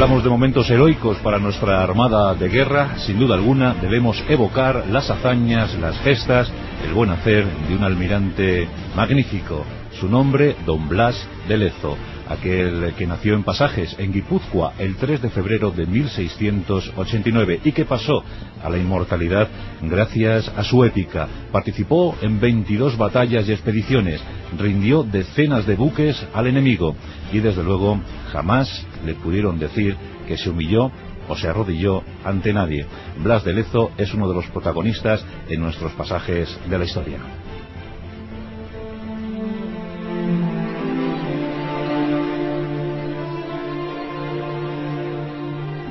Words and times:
hablamos 0.00 0.22
de 0.22 0.30
momentos 0.30 0.70
heroicos 0.70 1.18
para 1.24 1.40
nuestra 1.40 1.82
armada 1.82 2.32
de 2.32 2.48
guerra, 2.48 2.98
sin 2.98 3.18
duda 3.18 3.34
alguna 3.34 3.74
debemos 3.74 4.22
evocar 4.28 4.84
las 4.92 5.10
hazañas, 5.10 5.74
las 5.80 5.98
gestas, 6.02 6.48
el 6.86 6.92
buen 6.92 7.10
hacer 7.10 7.44
de 7.66 7.74
un 7.74 7.82
almirante 7.82 8.68
magnífico. 8.94 9.64
Su 9.98 10.08
nombre, 10.08 10.54
don 10.64 10.88
Blas 10.88 11.16
de 11.48 11.56
Lezo, 11.56 11.96
aquel 12.28 12.94
que 12.96 13.08
nació 13.08 13.34
en 13.34 13.42
Pasajes, 13.42 13.96
en 13.98 14.12
Guipúzcoa, 14.12 14.74
el 14.78 14.94
3 14.94 15.20
de 15.20 15.30
febrero 15.30 15.72
de 15.72 15.86
1689 15.86 17.62
y 17.64 17.72
que 17.72 17.84
pasó 17.84 18.22
a 18.62 18.70
la 18.70 18.78
inmortalidad 18.78 19.48
gracias 19.82 20.48
a 20.56 20.62
su 20.62 20.84
épica. 20.84 21.26
Participó 21.50 22.14
en 22.22 22.38
22 22.38 22.96
batallas 22.96 23.48
y 23.48 23.52
expediciones, 23.52 24.20
rindió 24.56 25.02
decenas 25.02 25.66
de 25.66 25.74
buques 25.74 26.24
al 26.34 26.46
enemigo 26.46 26.94
y 27.32 27.40
desde 27.40 27.64
luego 27.64 28.00
jamás 28.32 28.86
le 29.04 29.14
pudieron 29.14 29.58
decir 29.58 29.96
que 30.26 30.36
se 30.36 30.50
humilló 30.50 30.90
o 31.28 31.36
se 31.36 31.48
arrodilló 31.48 32.02
ante 32.24 32.52
nadie. 32.52 32.86
Blas 33.22 33.44
de 33.44 33.52
Lezo 33.52 33.90
es 33.98 34.12
uno 34.14 34.28
de 34.28 34.34
los 34.34 34.46
protagonistas 34.46 35.24
en 35.48 35.60
nuestros 35.60 35.92
pasajes 35.92 36.58
de 36.68 36.78
la 36.78 36.84
historia. 36.84 37.18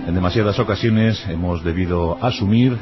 En 0.08 0.16
demasiadas 0.16 0.58
ocasiones 0.58 1.24
hemos 1.28 1.64
debido 1.66 2.18
asumir 2.24 2.78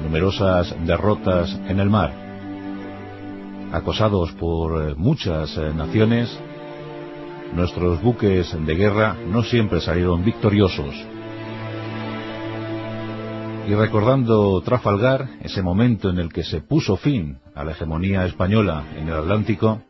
numerosas 0.00 0.74
derrotas 0.86 1.58
en 1.68 1.80
el 1.80 1.90
mar. 1.90 2.12
Acosados 3.72 4.30
por 4.32 4.96
muchas 4.96 5.56
eh, 5.56 5.72
naciones, 5.74 6.38
nuestros 7.54 8.02
buques 8.02 8.56
de 8.66 8.74
guerra 8.74 9.16
no 9.26 9.42
siempre 9.42 9.80
salieron 9.80 10.24
victoriosos. 10.24 10.94
Y 13.68 13.74
recordando 13.74 14.60
Trafalgar, 14.62 15.28
ese 15.42 15.62
momento 15.62 16.10
en 16.10 16.18
el 16.18 16.32
que 16.32 16.42
se 16.42 16.60
puso 16.60 16.96
fin 16.96 17.38
a 17.54 17.64
la 17.64 17.72
hegemonía 17.72 18.24
española 18.24 18.84
en 18.96 19.08
el 19.08 19.14
Atlántico, 19.14 19.82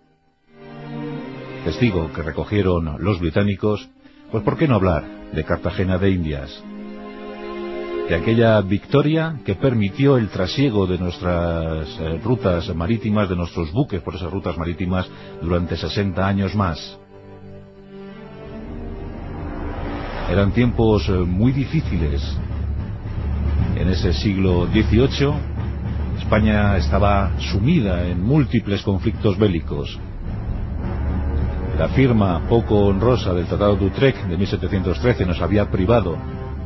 testigo 1.64 2.12
que 2.12 2.22
recogieron 2.22 2.96
los 3.02 3.18
británicos, 3.20 3.88
pues 4.30 4.44
¿por 4.44 4.58
qué 4.58 4.68
no 4.68 4.74
hablar 4.74 5.04
de 5.32 5.44
Cartagena 5.44 5.96
de 5.96 6.10
Indias? 6.10 6.62
De 8.08 8.14
aquella 8.14 8.60
victoria 8.60 9.40
que 9.44 9.54
permitió 9.54 10.18
el 10.18 10.28
trasiego 10.28 10.86
de 10.86 10.98
nuestras 10.98 11.88
eh, 11.98 12.20
rutas 12.22 12.74
marítimas, 12.74 13.28
de 13.28 13.36
nuestros 13.36 13.72
buques 13.72 14.02
por 14.02 14.16
esas 14.16 14.30
rutas 14.30 14.58
marítimas 14.58 15.08
durante 15.40 15.76
60 15.76 16.26
años 16.26 16.54
más. 16.54 16.98
Eran 20.32 20.52
tiempos 20.52 21.10
eh, 21.10 21.12
muy 21.12 21.52
difíciles. 21.52 22.22
En 23.76 23.90
ese 23.90 24.14
siglo 24.14 24.66
XVIII, 24.66 25.30
España 26.16 26.78
estaba 26.78 27.32
sumida 27.38 28.08
en 28.08 28.24
múltiples 28.24 28.80
conflictos 28.80 29.36
bélicos. 29.36 29.98
La 31.78 31.88
firma 31.88 32.40
poco 32.48 32.78
honrosa 32.86 33.34
del 33.34 33.44
Tratado 33.44 33.76
de 33.76 33.84
Utrecht 33.84 34.24
de 34.24 34.38
1713 34.38 35.26
nos 35.26 35.42
había 35.42 35.70
privado 35.70 36.16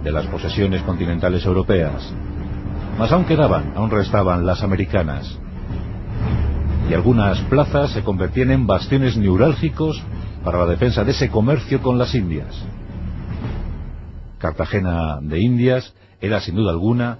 de 0.04 0.12
las 0.12 0.26
posesiones 0.26 0.82
continentales 0.82 1.44
europeas. 1.44 2.14
Mas 2.96 3.10
aún 3.10 3.24
quedaban, 3.24 3.72
aún 3.74 3.90
restaban 3.90 4.46
las 4.46 4.62
americanas. 4.62 5.40
Y 6.88 6.94
algunas 6.94 7.40
plazas 7.50 7.90
se 7.90 8.04
convertían 8.04 8.52
en 8.52 8.64
bastiones 8.68 9.16
neurálgicos 9.16 10.00
para 10.44 10.58
la 10.58 10.66
defensa 10.66 11.02
de 11.02 11.10
ese 11.10 11.30
comercio 11.30 11.82
con 11.82 11.98
las 11.98 12.14
Indias. 12.14 12.64
Cartagena 14.46 15.18
de 15.20 15.40
Indias 15.40 15.92
era 16.20 16.40
sin 16.40 16.54
duda 16.54 16.70
alguna 16.70 17.18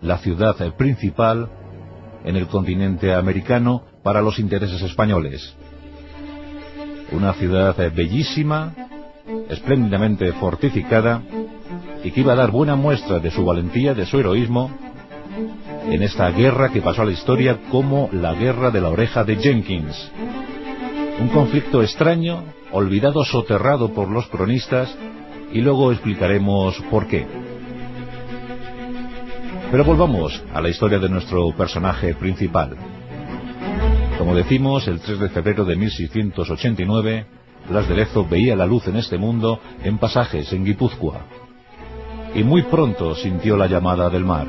la 0.00 0.18
ciudad 0.18 0.54
principal 0.76 1.50
en 2.24 2.36
el 2.36 2.46
continente 2.46 3.12
americano 3.12 3.82
para 4.04 4.22
los 4.22 4.38
intereses 4.38 4.80
españoles. 4.80 5.56
Una 7.10 7.32
ciudad 7.32 7.74
bellísima, 7.92 8.72
espléndidamente 9.48 10.32
fortificada 10.34 11.22
y 12.04 12.12
que 12.12 12.20
iba 12.20 12.34
a 12.34 12.36
dar 12.36 12.52
buena 12.52 12.76
muestra 12.76 13.18
de 13.18 13.32
su 13.32 13.44
valentía, 13.44 13.92
de 13.92 14.06
su 14.06 14.20
heroísmo 14.20 14.70
en 15.90 16.02
esta 16.04 16.30
guerra 16.30 16.68
que 16.68 16.82
pasó 16.82 17.02
a 17.02 17.06
la 17.06 17.12
historia 17.12 17.58
como 17.72 18.08
la 18.12 18.32
guerra 18.34 18.70
de 18.70 18.80
la 18.80 18.90
oreja 18.90 19.24
de 19.24 19.36
Jenkins. 19.36 20.12
Un 21.18 21.28
conflicto 21.30 21.82
extraño, 21.82 22.44
olvidado, 22.70 23.24
soterrado 23.24 23.92
por 23.92 24.08
los 24.08 24.28
cronistas 24.28 24.96
y 25.52 25.60
luego 25.60 25.92
explicaremos 25.92 26.76
por 26.90 27.06
qué. 27.06 27.26
Pero 29.70 29.84
volvamos 29.84 30.42
a 30.54 30.60
la 30.60 30.68
historia 30.68 30.98
de 30.98 31.08
nuestro 31.08 31.50
personaje 31.56 32.14
principal. 32.14 32.76
Como 34.18 34.34
decimos, 34.34 34.86
el 34.86 35.00
3 35.00 35.18
de 35.18 35.28
febrero 35.30 35.64
de 35.64 35.76
1689, 35.76 37.26
Blas 37.68 37.88
de 37.88 37.94
Lezo 37.96 38.26
veía 38.26 38.54
la 38.54 38.66
luz 38.66 38.86
en 38.88 38.96
este 38.96 39.18
mundo 39.18 39.58
en 39.82 39.98
pasajes 39.98 40.52
en 40.52 40.64
Guipúzcoa. 40.64 41.22
Y 42.34 42.44
muy 42.44 42.62
pronto 42.62 43.14
sintió 43.14 43.56
la 43.56 43.66
llamada 43.66 44.10
del 44.10 44.24
mar. 44.24 44.46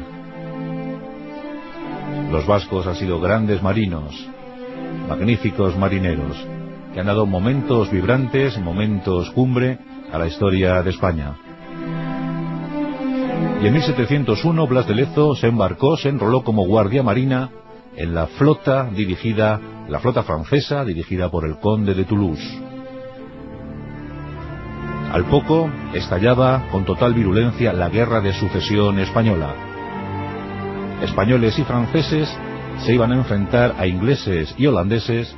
Los 2.31 2.45
vascos 2.45 2.85
han 2.87 2.95
sido 2.95 3.19
grandes 3.19 3.63
marinos, 3.63 4.27
magníficos 5.07 5.77
marineros, 5.77 6.35
que 6.93 6.99
han 6.99 7.05
dado 7.05 7.25
momentos 7.25 7.89
vibrantes, 7.91 8.59
momentos 8.59 9.31
cumbre 9.31 9.79
a 10.11 10.17
la 10.17 10.27
historia 10.27 10.81
de 10.81 10.89
España. 10.89 11.35
Y 13.61 13.67
en 13.67 13.73
1701 13.73 14.67
Blas 14.67 14.87
de 14.87 14.95
Lezo 14.95 15.35
se 15.35 15.47
embarcó, 15.47 15.97
se 15.97 16.09
enroló 16.09 16.43
como 16.43 16.65
guardia 16.65 17.03
marina 17.03 17.49
en 17.95 18.13
la 18.13 18.27
flota 18.27 18.89
dirigida, 18.91 19.59
la 19.87 19.99
flota 19.99 20.23
francesa 20.23 20.83
dirigida 20.83 21.29
por 21.31 21.45
el 21.45 21.57
conde 21.57 21.93
de 21.93 22.03
Toulouse. 22.03 22.61
Al 25.11 25.25
poco 25.25 25.69
estallaba 25.93 26.67
con 26.71 26.83
total 26.83 27.13
virulencia 27.13 27.71
la 27.71 27.89
guerra 27.89 28.19
de 28.19 28.33
sucesión 28.33 28.99
española. 28.99 29.53
Españoles 31.01 31.57
y 31.57 31.63
franceses 31.63 32.29
se 32.79 32.93
iban 32.93 33.13
a 33.13 33.15
enfrentar 33.15 33.75
a 33.77 33.87
ingleses 33.87 34.53
y 34.57 34.67
holandeses 34.67 35.33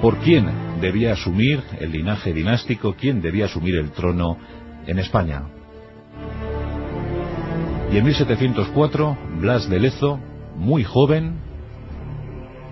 por 0.00 0.16
quién 0.18 0.67
debía 0.80 1.12
asumir 1.12 1.62
el 1.80 1.92
linaje 1.92 2.32
dinástico, 2.32 2.94
quién 2.98 3.20
debía 3.20 3.46
asumir 3.46 3.76
el 3.76 3.90
trono 3.90 4.36
en 4.86 4.98
España. 4.98 5.42
Y 7.92 7.96
en 7.96 8.04
1704, 8.04 9.16
Blas 9.40 9.68
de 9.68 9.80
Lezo, 9.80 10.20
muy 10.56 10.84
joven, 10.84 11.38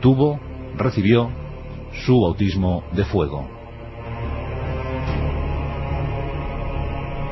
tuvo, 0.00 0.38
recibió 0.76 1.30
su 2.04 2.20
bautismo 2.20 2.84
de 2.92 3.04
fuego. 3.04 3.48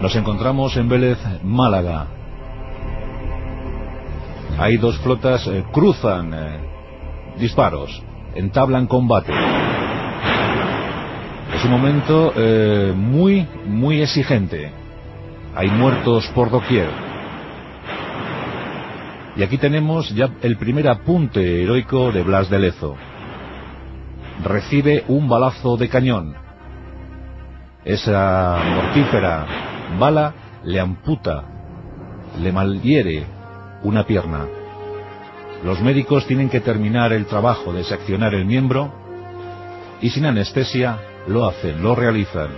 Nos 0.01 0.15
encontramos 0.17 0.77
en 0.77 0.89
Vélez, 0.89 1.19
Málaga. 1.43 2.07
Hay 4.59 4.77
dos 4.77 4.99
flotas, 4.99 5.47
eh, 5.47 5.65
cruzan 5.73 6.33
eh, 6.35 6.59
disparos, 7.39 8.03
entablan 8.35 8.87
combate. 8.87 9.33
Es 11.65 11.71
un 11.71 11.81
momento 11.81 12.31
eh, 12.37 12.93
muy, 12.95 13.49
muy 13.65 14.03
exigente. 14.03 14.71
Hay 15.55 15.71
muertos 15.71 16.31
por 16.35 16.51
doquier. 16.51 16.91
Y 19.35 19.43
aquí 19.43 19.57
tenemos 19.57 20.15
ya 20.15 20.29
el 20.43 20.59
primer 20.59 20.87
apunte 20.89 21.63
heroico 21.63 22.13
de 22.13 22.23
Blas 22.23 22.51
de 22.51 22.59
Lezo. 22.59 22.97
Recibe 24.45 25.05
un 25.09 25.27
balazo 25.27 25.79
de 25.79 25.89
cañón. 25.89 26.35
Esa 27.83 28.59
mortífera 28.75 29.47
bala 29.99 30.35
le 30.65 30.79
amputa, 30.79 31.45
le 32.43 32.53
malhiere 32.53 33.25
una 33.85 34.05
pierna. 34.05 34.45
Los 35.65 35.81
médicos 35.81 36.27
tienen 36.27 36.51
que 36.51 36.61
terminar 36.61 37.15
el 37.15 37.25
trabajo 37.25 37.73
de 37.73 37.85
seccionar 37.85 38.35
el 38.35 38.45
miembro 38.45 38.93
y 40.03 40.11
sin 40.11 40.27
anestesia 40.27 40.99
lo 41.27 41.47
hacen, 41.47 41.83
lo 41.83 41.95
realizan. 41.95 42.49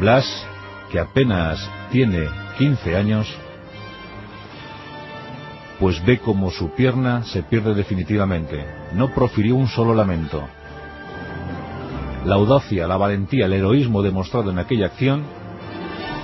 Blas, 0.00 0.46
que 0.90 0.98
apenas 0.98 1.58
tiene 1.90 2.28
15 2.58 2.96
años, 2.96 3.38
pues 5.78 6.04
ve 6.04 6.18
como 6.18 6.50
su 6.50 6.70
pierna 6.70 7.24
se 7.24 7.42
pierde 7.42 7.74
definitivamente. 7.74 8.64
No 8.94 9.12
profirió 9.14 9.56
un 9.56 9.68
solo 9.68 9.94
lamento. 9.94 10.48
La 12.24 12.34
audacia, 12.34 12.86
la 12.86 12.96
valentía, 12.96 13.46
el 13.46 13.52
heroísmo 13.52 14.02
demostrado 14.02 14.50
en 14.50 14.58
aquella 14.58 14.86
acción 14.86 15.24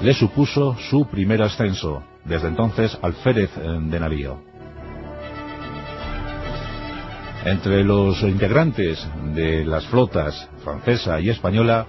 le 0.03 0.13
supuso 0.13 0.77
su 0.91 1.07
primer 1.07 1.43
ascenso, 1.43 2.03
desde 2.25 2.49
entonces 2.49 2.99
alférez 3.01 3.51
de 3.57 4.01
navío. 4.01 4.54
Entre 7.45 7.85
los 7.85 8.23
integrantes 8.23 9.07
de 9.35 9.65
las 9.65 9.87
flotas 9.87 10.49
francesa 10.65 11.21
y 11.21 11.29
española 11.29 11.87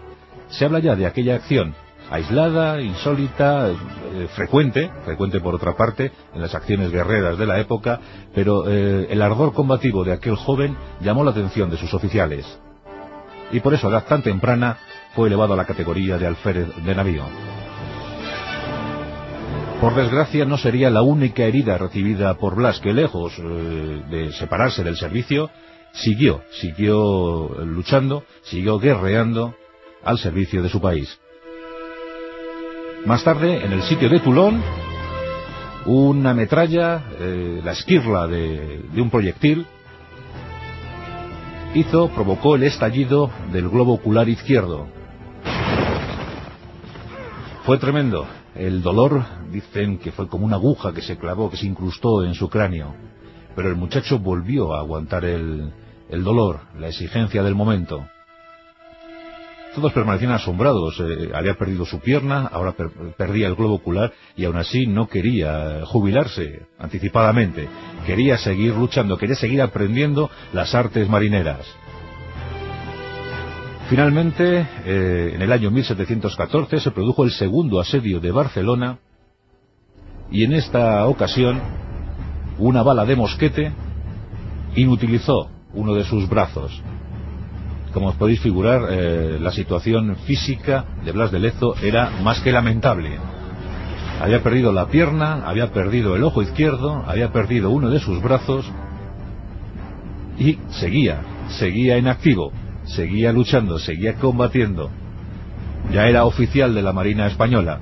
se 0.50 0.66
habla 0.66 0.80
ya 0.80 0.96
de 0.96 1.06
aquella 1.06 1.36
acción 1.36 1.74
aislada, 2.10 2.82
insólita, 2.82 3.70
eh, 3.70 4.28
frecuente, 4.36 4.92
frecuente 5.06 5.40
por 5.40 5.56
otra 5.56 5.76
parte, 5.76 6.12
en 6.34 6.42
las 6.42 6.54
acciones 6.54 6.92
guerreras 6.92 7.38
de 7.38 7.46
la 7.46 7.60
época, 7.60 8.00
pero 8.34 8.66
eh, 8.68 9.08
el 9.10 9.22
ardor 9.22 9.54
combativo 9.54 10.04
de 10.04 10.14
aquel 10.14 10.36
joven 10.36 10.76
llamó 11.02 11.24
la 11.24 11.32
atención 11.32 11.70
de 11.70 11.78
sus 11.78 11.94
oficiales. 11.94 12.46
Y 13.52 13.60
por 13.60 13.74
eso 13.74 13.88
a 13.88 13.92
edad 13.92 14.06
tan 14.06 14.22
temprana 14.22 14.78
fue 15.14 15.28
elevado 15.28 15.54
a 15.54 15.58
la 15.58 15.66
categoría 15.66 16.18
de 16.18 16.28
alférez 16.28 16.68
de 16.84 16.96
navío. 16.96 17.24
Por 19.86 19.94
desgracia 19.94 20.46
no 20.46 20.58
sería 20.58 20.90
la 20.90 21.04
única 21.04 21.44
herida 21.44 21.78
recibida 21.78 22.34
por 22.40 22.56
Blas 22.56 22.80
que 22.80 22.92
lejos 22.92 23.34
eh, 23.38 24.02
de 24.10 24.34
separarse 24.34 24.84
del 24.84 24.98
servicio, 24.98 25.52
siguió, 25.94 26.42
siguió 26.60 27.50
luchando, 27.64 28.24
siguió 28.42 28.80
guerreando 28.80 29.54
al 30.04 30.18
servicio 30.18 30.64
de 30.64 30.70
su 30.70 30.82
país. 30.82 31.20
Más 33.06 33.24
tarde, 33.24 33.64
en 33.64 33.74
el 33.74 33.84
sitio 33.84 34.10
de 34.10 34.20
Toulon, 34.22 34.60
una 35.86 36.34
metralla, 36.34 37.04
eh, 37.20 37.62
la 37.64 37.74
esquirla 37.74 38.26
de, 38.26 38.86
de 38.92 39.02
un 39.04 39.12
proyectil, 39.12 39.68
hizo, 41.76 42.10
provocó 42.10 42.56
el 42.56 42.64
estallido 42.64 43.30
del 43.52 43.70
globo 43.70 43.94
ocular 43.94 44.28
izquierdo. 44.30 44.88
Fue 47.66 47.78
tremendo. 47.78 48.26
El 48.56 48.82
dolor, 48.82 49.24
dicen 49.52 49.98
que 49.98 50.12
fue 50.12 50.28
como 50.28 50.46
una 50.46 50.56
aguja 50.56 50.94
que 50.94 51.02
se 51.02 51.18
clavó, 51.18 51.50
que 51.50 51.58
se 51.58 51.68
incrustó 51.68 52.24
en 52.24 52.34
su 52.34 52.50
cráneo. 52.50 52.96
Pero 53.56 53.70
el 53.70 53.76
muchacho 53.76 54.20
volvió 54.20 54.74
a 54.74 54.80
aguantar 54.80 55.26
el, 55.26 55.74
el 56.10 56.24
dolor, 56.24 56.62
la 56.80 56.88
exigencia 56.88 57.44
del 57.44 57.56
momento. 57.56 58.06
Todos 59.76 59.92
permanecían 59.92 60.32
asombrados. 60.32 60.98
Eh, 61.02 61.32
había 61.34 61.56
perdido 61.56 61.86
su 61.86 62.00
pierna, 62.00 62.48
ahora 62.48 62.74
perdía 63.18 63.48
el 63.48 63.56
globo 63.56 63.76
ocular 63.76 64.14
y 64.38 64.46
aún 64.46 64.56
así 64.56 64.88
no 64.88 65.10
quería 65.10 65.82
jubilarse 65.86 66.68
anticipadamente. 66.80 67.68
Quería 68.06 68.38
seguir 68.38 68.74
luchando, 68.74 69.18
quería 69.18 69.36
seguir 69.36 69.62
aprendiendo 69.62 70.30
las 70.54 70.74
artes 70.74 71.10
marineras. 71.10 71.66
Finalmente, 73.90 74.68
eh, 74.86 75.34
en 75.36 75.42
el 75.44 75.52
año 75.52 75.70
1714 75.70 76.80
se 76.80 76.92
produjo 76.92 77.24
el 77.24 77.32
segundo 77.32 77.80
asedio 77.80 78.20
de 78.20 78.32
Barcelona 78.32 78.98
y 80.32 80.44
en 80.44 80.54
esta 80.54 81.06
ocasión 81.08 81.62
una 82.58 82.82
bala 82.82 83.06
de 83.06 83.16
mosquete 83.16 83.72
inutilizó 84.76 85.50
uno 85.76 85.94
de 85.94 86.04
sus 86.04 86.28
brazos. 86.28 86.82
Como 87.94 88.08
os 88.08 88.16
podéis 88.16 88.40
figurar, 88.40 88.88
eh, 88.90 89.38
la 89.40 89.52
situación 89.52 90.16
física 90.26 90.86
de 91.06 91.12
Blas 91.12 91.32
de 91.32 91.40
Lezo 91.40 91.76
era 91.84 92.10
más 92.24 92.40
que 92.42 92.52
lamentable. 92.52 93.20
Había 94.20 94.42
perdido 94.42 94.74
la 94.74 94.88
pierna, 94.88 95.44
había 95.46 95.72
perdido 95.72 96.16
el 96.16 96.24
ojo 96.24 96.42
izquierdo, 96.42 97.04
había 97.06 97.32
perdido 97.32 97.70
uno 97.70 97.92
de 97.92 98.00
sus 98.00 98.20
brazos 98.20 98.66
y 100.40 100.58
seguía, 100.72 101.22
seguía 101.50 101.98
en 101.98 102.08
activo, 102.08 102.52
seguía 102.86 103.32
luchando, 103.32 103.80
seguía 103.80 104.16
combatiendo. 104.16 104.90
Ya 105.92 106.08
era 106.08 106.26
oficial 106.26 106.74
de 106.74 106.82
la 106.82 106.94
Marina 106.94 107.28
Española. 107.28 107.80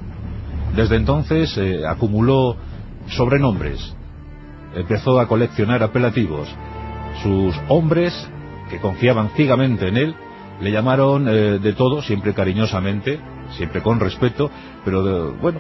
Desde 0.76 0.96
entonces 0.96 1.56
eh, 1.58 1.86
acumuló 1.88 2.58
sobrenombres, 3.08 3.96
empezó 4.76 5.20
a 5.20 5.28
coleccionar 5.28 5.84
apelativos. 5.84 6.48
Sus 7.22 7.56
hombres 7.68 8.14
que 8.70 8.80
confiaban 8.80 9.30
ciegamente 9.36 9.88
en 9.88 9.98
él, 9.98 10.16
le 10.62 10.72
llamaron 10.72 11.28
eh, 11.28 11.60
de 11.60 11.74
todo, 11.74 12.02
siempre 12.02 12.34
cariñosamente, 12.34 13.20
siempre 13.52 13.82
con 13.82 14.00
respeto, 14.00 14.50
pero 14.84 15.30
eh, 15.30 15.34
bueno, 15.42 15.60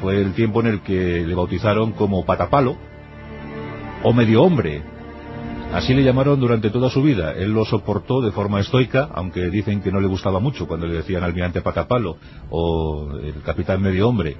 fue 0.00 0.20
el 0.20 0.34
tiempo 0.34 0.60
en 0.60 0.66
el 0.68 0.80
que 0.82 1.24
le 1.26 1.34
bautizaron 1.34 1.92
como 1.92 2.24
patapalo 2.24 2.76
o 4.04 4.12
medio 4.12 4.42
hombre. 4.42 4.82
Así 5.72 5.92
le 5.92 6.02
llamaron 6.02 6.40
durante 6.40 6.70
toda 6.70 6.88
su 6.88 7.02
vida. 7.02 7.32
Él 7.32 7.52
lo 7.52 7.64
soportó 7.64 8.22
de 8.22 8.32
forma 8.32 8.60
estoica, 8.60 9.10
aunque 9.12 9.50
dicen 9.50 9.82
que 9.82 9.92
no 9.92 10.00
le 10.00 10.08
gustaba 10.08 10.40
mucho 10.40 10.66
cuando 10.66 10.86
le 10.86 10.94
decían 10.94 11.22
almirante 11.22 11.60
patapalo 11.60 12.16
o 12.50 13.10
el 13.22 13.42
capitán 13.42 13.82
medio 13.82 14.08
hombre. 14.08 14.36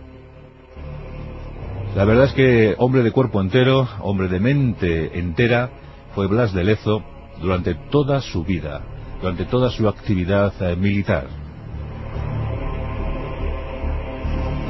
La 1.94 2.04
verdad 2.04 2.26
es 2.26 2.32
que 2.32 2.74
hombre 2.78 3.02
de 3.02 3.12
cuerpo 3.12 3.40
entero, 3.40 3.88
hombre 4.00 4.28
de 4.28 4.40
mente 4.40 5.18
entera, 5.18 5.70
fue 6.14 6.26
Blas 6.26 6.54
de 6.54 6.64
Lezo, 6.64 7.02
durante 7.40 7.74
toda 7.90 8.20
su 8.20 8.44
vida, 8.44 8.82
durante 9.20 9.44
toda 9.44 9.70
su 9.70 9.88
actividad 9.88 10.52
eh, 10.60 10.76
militar. 10.76 11.26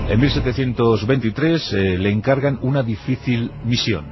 En 0.08 0.20
1723 0.20 1.72
eh, 1.72 1.98
le 1.98 2.10
encargan 2.10 2.58
una 2.62 2.82
difícil 2.82 3.50
misión, 3.64 4.06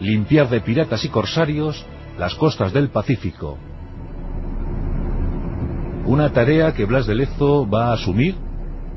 limpiar 0.00 0.48
de 0.48 0.60
piratas 0.60 1.04
y 1.04 1.08
corsarios 1.08 1.84
las 2.18 2.34
costas 2.34 2.72
del 2.72 2.88
Pacífico. 2.88 3.58
Una 6.06 6.30
tarea 6.30 6.72
que 6.72 6.84
Blas 6.84 7.06
de 7.06 7.14
Lezo 7.14 7.68
va 7.68 7.88
a 7.88 7.94
asumir 7.94 8.36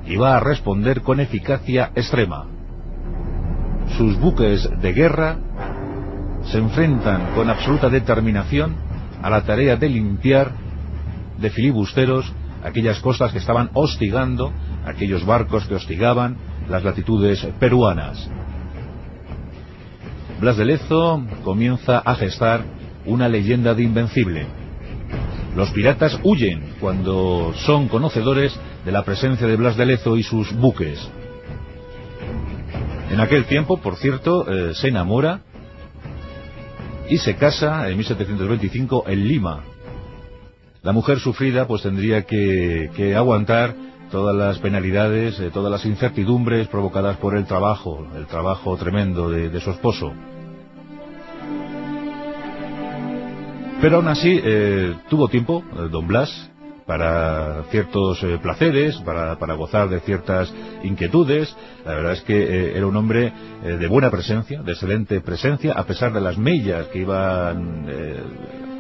y 0.06 0.16
va 0.16 0.38
a 0.38 0.40
responder 0.40 1.02
con 1.02 1.20
eficacia 1.20 1.92
extrema. 1.96 2.46
Sus 3.98 4.20
buques 4.20 4.70
de 4.82 4.94
guerra 4.94 5.38
se 6.44 6.60
enfrentan 6.60 7.34
con 7.36 7.50
absoluta 7.50 7.90
determinación 7.90 8.76
a 9.22 9.30
la 9.30 9.42
tarea 9.42 9.76
de 9.76 9.90
limpiar 9.90 10.52
de 11.38 11.50
filibusteros 11.50 12.32
aquellas 12.64 13.00
costas 13.00 13.32
que 13.32 13.38
estaban 13.40 13.70
hostigando, 13.74 14.52
aquellos 14.86 15.26
barcos 15.26 15.66
que 15.66 15.76
hostigaban 15.76 16.38
las 16.70 16.84
latitudes 16.84 17.46
peruanas. 17.60 18.30
Blas 20.40 20.56
de 20.56 20.66
Lezo 20.66 21.22
comienza 21.44 22.00
a 22.00 22.16
gestar 22.16 22.64
una 23.06 23.28
leyenda 23.28 23.74
de 23.74 23.84
invencible. 23.84 24.46
Los 25.56 25.70
piratas 25.72 26.18
huyen 26.24 26.76
cuando 26.80 27.54
son 27.66 27.90
conocedores 27.90 28.58
de 28.86 28.92
la 28.92 29.04
presencia 29.04 29.48
de 29.48 29.58
Blas 29.58 29.76
de 29.76 29.86
Lezo 29.86 30.16
y 30.16 30.24
sus 30.24 30.54
buques. 30.54 31.00
En 33.12 33.20
aquel 33.20 33.46
tiempo, 33.46 33.78
por 33.78 33.98
cierto, 33.98 34.50
eh, 34.50 34.74
se 34.76 34.88
enamora 34.88 35.42
y 37.10 37.18
se 37.18 37.36
casa 37.36 37.90
en 37.90 37.98
1725 37.98 39.06
en 39.08 39.28
Lima. 39.28 39.64
La 40.84 40.94
mujer 40.94 41.20
sufrida 41.20 41.68
pues 41.68 41.82
tendría 41.82 42.24
que, 42.24 43.14
aguantar 43.18 43.76
todas 44.12 44.36
las 44.36 44.60
penalidades, 44.60 45.40
eh, 45.40 45.52
todas 45.54 45.72
las 45.72 45.86
incertidumbres 45.86 46.68
provocadas 46.68 47.18
por 47.18 47.36
el 47.36 47.46
trabajo, 47.46 48.08
el 48.16 48.26
trabajo 48.26 48.76
tremendo 48.78 49.30
de, 49.30 49.60
su 49.60 49.72
esposo. 49.72 50.14
Pero 53.82 53.98
aún 53.98 54.08
así 54.08 54.40
eh, 54.44 54.96
tuvo 55.10 55.28
tiempo, 55.30 55.64
eh, 55.74 55.88
don 55.90 56.08
Blas, 56.08 56.50
para 56.86 57.64
ciertos 57.70 58.22
eh, 58.24 58.40
placeres, 58.42 58.98
para, 58.98 59.38
para, 59.38 59.54
gozar 59.54 59.90
de 59.90 60.00
ciertas 60.00 60.52
inquietudes. 60.84 61.56
La 61.86 61.94
verdad 61.94 62.14
es 62.14 62.22
que 62.22 62.76
era 62.76 62.88
un 62.88 62.96
hombre 62.96 63.32
de 63.64 63.88
buena 63.88 64.10
presencia, 64.10 64.64
de 64.64 64.72
excelente 64.72 65.22
presencia, 65.22 65.74
a 65.74 65.84
pesar 65.84 66.12
de 66.12 66.20
las 66.20 66.38
mellas 66.38 66.88
que 66.88 67.00
iban 67.00 67.86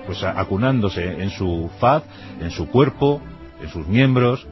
pues 0.08 0.24
acunándose 0.24 1.22
en 1.22 1.30
su 1.30 1.70
faz, 1.80 2.04
en 2.42 2.50
su 2.50 2.68
cuerpo, 2.68 3.22
en 3.62 3.70
sus 3.70 3.88
miembros, 3.88 4.48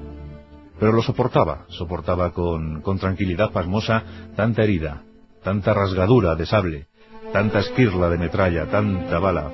pero 0.80 0.92
lo 0.92 1.02
soportaba, 1.02 1.66
soportaba 1.70 2.32
con, 2.32 2.82
tranquilidad 3.00 3.52
pasmosa 3.52 4.04
tanta 4.36 4.64
herida, 4.64 5.04
tanta 5.44 5.74
rasgadura 5.74 6.36
de 6.36 6.46
sable, 6.46 6.88
tanta 7.34 7.60
esquirla 7.60 8.10
de 8.10 8.18
metralla, 8.18 8.66
tanta 8.66 9.20
bala. 9.20 9.52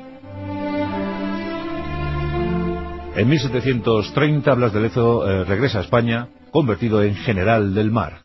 En 3.15 3.30
1730 3.30 4.53
Blas 4.56 4.74
de 4.74 4.80
Lezo 4.80 5.30
eh, 5.30 5.44
regresa 5.44 5.80
a 5.80 5.82
España, 5.82 6.30
convertido 6.51 7.03
en 7.03 7.15
general 7.15 7.75
del 7.75 7.92
mar. 7.92 8.24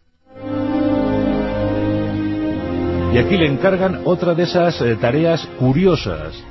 Y 3.13 3.19
aquí 3.19 3.37
le 3.37 3.47
encargan 3.47 4.03
otra 4.05 4.35
de 4.35 4.45
esas 4.45 4.81
eh, 4.81 4.97
tareas 4.97 5.47
curiosas, 5.59 6.43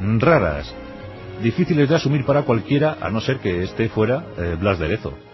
raras, 0.00 0.72
difíciles 1.42 1.88
de 1.88 1.96
asumir 1.96 2.24
para 2.24 2.42
cualquiera, 2.42 2.96
a 3.00 3.10
no 3.10 3.20
ser 3.20 3.38
que 3.38 3.64
éste 3.64 3.88
fuera 3.88 4.24
eh, 4.36 4.56
Blas 4.58 4.78
de 4.78 4.88
Lezo. 4.88 5.29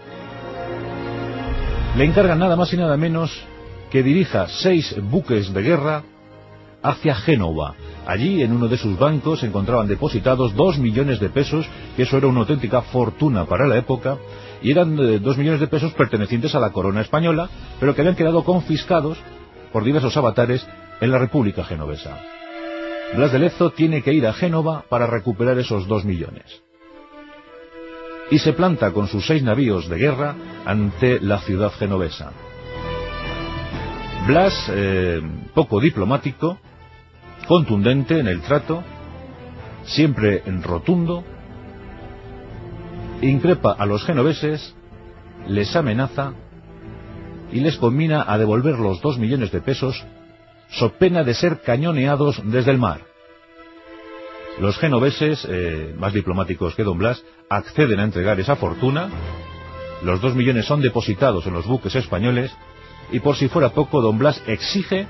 Le 1.95 2.05
encargan 2.05 2.39
nada 2.39 2.55
más 2.55 2.73
y 2.73 2.77
nada 2.77 2.97
menos 2.97 3.31
que 3.89 4.03
dirija 4.03 4.47
seis 4.47 4.95
buques 5.01 5.53
de 5.53 5.61
guerra 5.61 6.03
hacia 6.83 7.15
Génova, 7.15 7.75
Allí, 8.07 8.41
en 8.41 8.53
uno 8.53 8.69
de 8.69 8.77
sus 8.77 8.97
bancos, 8.97 9.41
se 9.41 9.47
encontraban 9.47 9.85
depositados 9.85 10.55
dos 10.55 10.77
millones 10.77 11.19
de 11.19 11.27
pesos, 11.27 11.67
que 11.97 12.03
eso 12.03 12.15
era 12.15 12.27
una 12.27 12.39
auténtica 12.39 12.81
fortuna 12.81 13.43
para 13.43 13.67
la 13.67 13.77
época, 13.77 14.17
y 14.61 14.71
eran 14.71 14.97
eh, 14.97 15.19
dos 15.19 15.37
millones 15.37 15.59
de 15.59 15.67
pesos 15.67 15.91
pertenecientes 15.91 16.55
a 16.55 16.61
la 16.61 16.71
corona 16.71 17.01
española, 17.01 17.49
pero 17.81 17.93
que 17.93 17.99
habían 17.99 18.15
quedado 18.15 18.45
confiscados 18.45 19.17
por 19.73 19.83
diversos 19.83 20.15
avatares 20.15 20.65
en 21.01 21.11
la 21.11 21.19
República 21.19 21.65
Genovesa. 21.65 22.17
Blas 23.13 23.33
de 23.33 23.39
Lezo 23.39 23.71
tiene 23.71 24.01
que 24.01 24.13
ir 24.13 24.25
a 24.25 24.31
Génova 24.31 24.85
para 24.87 25.05
recuperar 25.05 25.59
esos 25.59 25.85
dos 25.85 26.05
millones. 26.05 26.63
Y 28.29 28.39
se 28.39 28.53
planta 28.53 28.91
con 28.91 29.07
sus 29.07 29.25
seis 29.25 29.43
navíos 29.43 29.87
de 29.89 29.97
guerra 29.97 30.35
ante 30.65 31.19
la 31.19 31.39
ciudad 31.39 31.71
genovesa. 31.71 32.31
Blas, 34.27 34.53
eh, 34.69 35.21
poco 35.53 35.79
diplomático, 35.79 36.59
contundente 37.47 38.19
en 38.19 38.27
el 38.27 38.41
trato, 38.41 38.83
siempre 39.85 40.43
en 40.45 40.63
rotundo, 40.63 41.23
increpa 43.21 43.71
a 43.71 43.85
los 43.85 44.03
genoveses, 44.03 44.75
les 45.47 45.73
amenaza 45.75 46.33
y 47.51 47.61
les 47.61 47.77
combina 47.77 48.25
a 48.27 48.37
devolver 48.37 48.77
los 48.77 49.01
dos 49.01 49.17
millones 49.17 49.51
de 49.51 49.61
pesos 49.61 50.05
so 50.69 50.91
pena 50.99 51.23
de 51.23 51.33
ser 51.33 51.61
cañoneados 51.61 52.41
desde 52.43 52.71
el 52.71 52.77
mar. 52.77 53.06
Los 54.59 54.77
genoveses, 54.79 55.45
eh, 55.49 55.93
más 55.99 56.13
diplomáticos 56.13 56.73
que 56.75 56.83
Don 56.83 56.97
Blas, 56.97 57.23
acceden 57.49 57.99
a 57.99 58.03
entregar 58.03 58.39
esa 58.39 58.55
fortuna, 58.55 59.09
los 60.03 60.19
dos 60.19 60.35
millones 60.35 60.65
son 60.65 60.81
depositados 60.81 61.45
en 61.45 61.53
los 61.53 61.67
buques 61.67 61.95
españoles, 61.95 62.51
y 63.11 63.19
por 63.19 63.35
si 63.35 63.47
fuera 63.47 63.69
poco, 63.69 64.01
Don 64.01 64.17
Blas 64.17 64.41
exige 64.47 65.05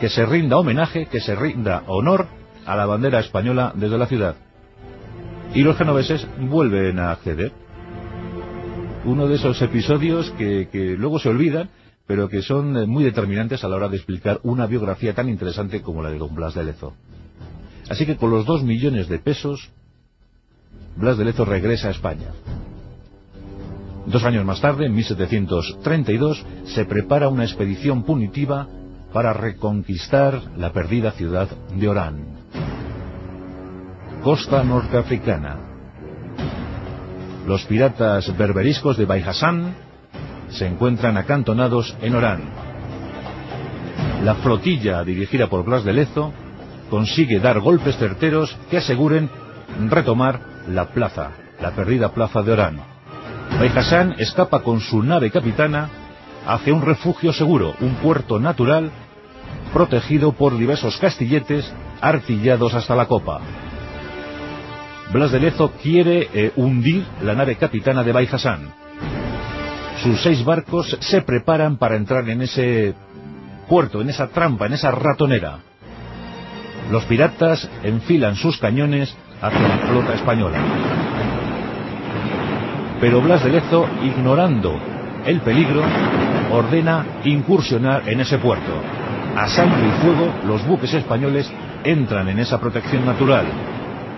que 0.00 0.08
se 0.08 0.24
rinda 0.24 0.58
homenaje, 0.58 1.06
que 1.06 1.20
se 1.20 1.34
rinda 1.34 1.82
honor 1.86 2.28
a 2.66 2.76
la 2.76 2.86
bandera 2.86 3.18
española 3.18 3.72
desde 3.74 3.98
la 3.98 4.06
ciudad. 4.06 4.36
Y 5.54 5.62
los 5.62 5.76
genoveses 5.76 6.26
vuelven 6.38 6.98
a 6.98 7.10
acceder. 7.10 7.52
Uno 9.04 9.26
de 9.26 9.36
esos 9.36 9.60
episodios 9.62 10.30
que, 10.32 10.96
luego 10.98 11.18
se 11.18 11.30
olvidan, 11.30 11.70
pero 12.06 12.28
que 12.28 12.42
son 12.42 12.76
eh, 12.76 12.86
muy 12.86 13.04
determinantes 13.04 13.64
a 13.64 13.68
la 13.68 13.76
hora 13.76 13.88
de 13.88 13.96
explicar 13.96 14.40
una 14.42 14.66
biografía 14.66 15.14
tan 15.14 15.28
interesante 15.28 15.82
como 15.82 16.02
la 16.02 16.10
de 16.10 16.18
don 16.18 16.34
Blas 16.34 16.54
de 16.54 16.64
Lezo. 16.64 16.94
Así 17.88 18.06
que 18.06 18.16
con 18.16 18.30
los 18.30 18.44
dos 18.44 18.62
millones 18.62 19.08
de 19.08 19.18
pesos, 19.18 19.70
Blas 20.96 21.16
de 21.16 21.24
Lezo 21.24 21.44
regresa 21.44 21.88
a 21.88 21.92
España. 21.92 22.32
Dos 24.06 24.24
años 24.24 24.44
más 24.44 24.60
tarde, 24.60 24.86
en 24.86 24.94
1732, 24.94 26.44
se 26.66 26.84
prepara 26.84 27.28
una 27.28 27.44
expedición 27.44 28.04
punitiva 28.04 28.66
para 29.12 29.32
reconquistar 29.32 30.40
la 30.56 30.72
perdida 30.72 31.12
ciudad 31.12 31.48
de 31.74 31.88
Orán. 31.88 32.38
Costa 34.22 34.64
norteafricana. 34.64 35.56
Los 37.46 37.64
piratas 37.64 38.36
berberiscos 38.36 38.96
de 38.98 39.06
Bai 39.06 39.24
se 40.50 40.66
encuentran 40.66 41.16
acantonados 41.16 41.96
en 42.02 42.14
Orán. 42.14 42.42
La 44.24 44.34
flotilla 44.36 45.04
dirigida 45.04 45.46
por 45.48 45.64
Blas 45.64 45.84
de 45.84 45.92
Lezo 45.92 46.32
consigue 46.88 47.40
dar 47.40 47.60
golpes 47.60 47.96
certeros 47.96 48.56
que 48.70 48.78
aseguren 48.78 49.30
retomar 49.88 50.40
la 50.68 50.86
plaza, 50.86 51.30
la 51.60 51.70
perdida 51.72 52.12
plaza 52.12 52.42
de 52.42 52.52
Orán. 52.52 52.80
Bai 53.58 53.70
escapa 54.18 54.60
con 54.60 54.80
su 54.80 55.02
nave 55.02 55.30
capitana 55.30 55.88
hacia 56.46 56.74
un 56.74 56.82
refugio 56.82 57.32
seguro, 57.32 57.74
un 57.80 57.94
puerto 57.96 58.38
natural 58.38 58.90
protegido 59.72 60.32
por 60.32 60.56
diversos 60.56 60.96
castilletes 60.98 61.72
artillados 62.00 62.74
hasta 62.74 62.94
la 62.94 63.06
copa. 63.06 63.40
Blas 65.12 65.32
de 65.32 65.40
Lezo 65.40 65.72
quiere 65.82 66.28
eh, 66.32 66.52
hundir 66.56 67.04
la 67.22 67.34
nave 67.34 67.56
capitana 67.56 68.02
de 68.04 68.12
Bai 68.12 68.28
Sus 70.02 70.20
seis 70.22 70.44
barcos 70.44 70.96
se 71.00 71.22
preparan 71.22 71.78
para 71.78 71.96
entrar 71.96 72.28
en 72.28 72.42
ese 72.42 72.94
puerto, 73.68 74.00
en 74.00 74.10
esa 74.10 74.28
trampa, 74.28 74.66
en 74.66 74.74
esa 74.74 74.90
ratonera. 74.90 75.67
Los 76.90 77.04
piratas 77.04 77.68
enfilan 77.82 78.34
sus 78.36 78.58
cañones 78.58 79.14
hacia 79.42 79.68
la 79.68 79.78
flota 79.78 80.14
española. 80.14 80.58
Pero 83.00 83.20
Blas 83.20 83.44
de 83.44 83.50
Lezo, 83.50 83.86
ignorando 84.02 84.78
el 85.24 85.40
peligro, 85.40 85.82
ordena 86.50 87.04
incursionar 87.24 88.08
en 88.08 88.20
ese 88.20 88.38
puerto. 88.38 88.72
A 89.36 89.46
sangre 89.48 89.86
y 89.86 90.02
fuego, 90.02 90.32
los 90.46 90.66
buques 90.66 90.92
españoles 90.94 91.50
entran 91.84 92.28
en 92.28 92.38
esa 92.38 92.58
protección 92.58 93.04
natural, 93.04 93.46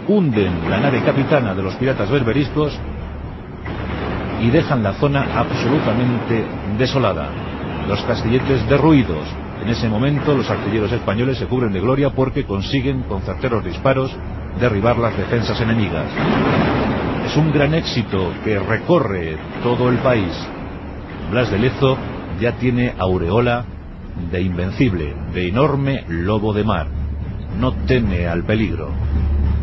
hunden 0.08 0.70
la 0.70 0.80
nave 0.80 1.02
capitana 1.02 1.54
de 1.54 1.62
los 1.62 1.74
piratas 1.74 2.10
berberiscos 2.10 2.78
y 4.40 4.50
dejan 4.50 4.82
la 4.82 4.94
zona 4.94 5.26
absolutamente 5.36 6.44
desolada. 6.78 7.28
Los 7.86 8.00
castilletes 8.02 8.66
derruidos. 8.68 9.26
En 9.62 9.68
ese 9.68 9.88
momento 9.88 10.34
los 10.34 10.48
artilleros 10.48 10.90
españoles 10.92 11.38
se 11.38 11.46
cubren 11.46 11.72
de 11.72 11.80
gloria 11.80 12.10
porque 12.10 12.44
consiguen, 12.44 13.02
con 13.02 13.22
certeros 13.22 13.64
disparos, 13.64 14.10
derribar 14.58 14.96
las 14.98 15.16
defensas 15.16 15.60
enemigas. 15.60 16.06
Es 17.26 17.36
un 17.36 17.52
gran 17.52 17.74
éxito 17.74 18.32
que 18.42 18.58
recorre 18.58 19.36
todo 19.62 19.90
el 19.90 19.98
país. 19.98 20.32
Blas 21.30 21.50
de 21.50 21.58
Lezo 21.58 21.96
ya 22.40 22.52
tiene 22.52 22.94
aureola 22.98 23.64
de 24.32 24.40
invencible, 24.40 25.14
de 25.34 25.48
enorme 25.48 26.04
lobo 26.08 26.52
de 26.52 26.64
mar. 26.64 26.86
No 27.58 27.72
teme 27.86 28.26
al 28.26 28.44
peligro, 28.44 28.90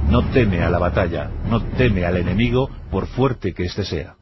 no 0.10 0.24
teme 0.26 0.62
a 0.62 0.70
la 0.70 0.78
batalla, 0.78 1.30
no 1.50 1.62
teme 1.62 2.06
al 2.06 2.18
enemigo 2.18 2.70
por 2.92 3.08
fuerte 3.08 3.54
que 3.54 3.64
éste 3.64 3.84
sea. 3.84 4.16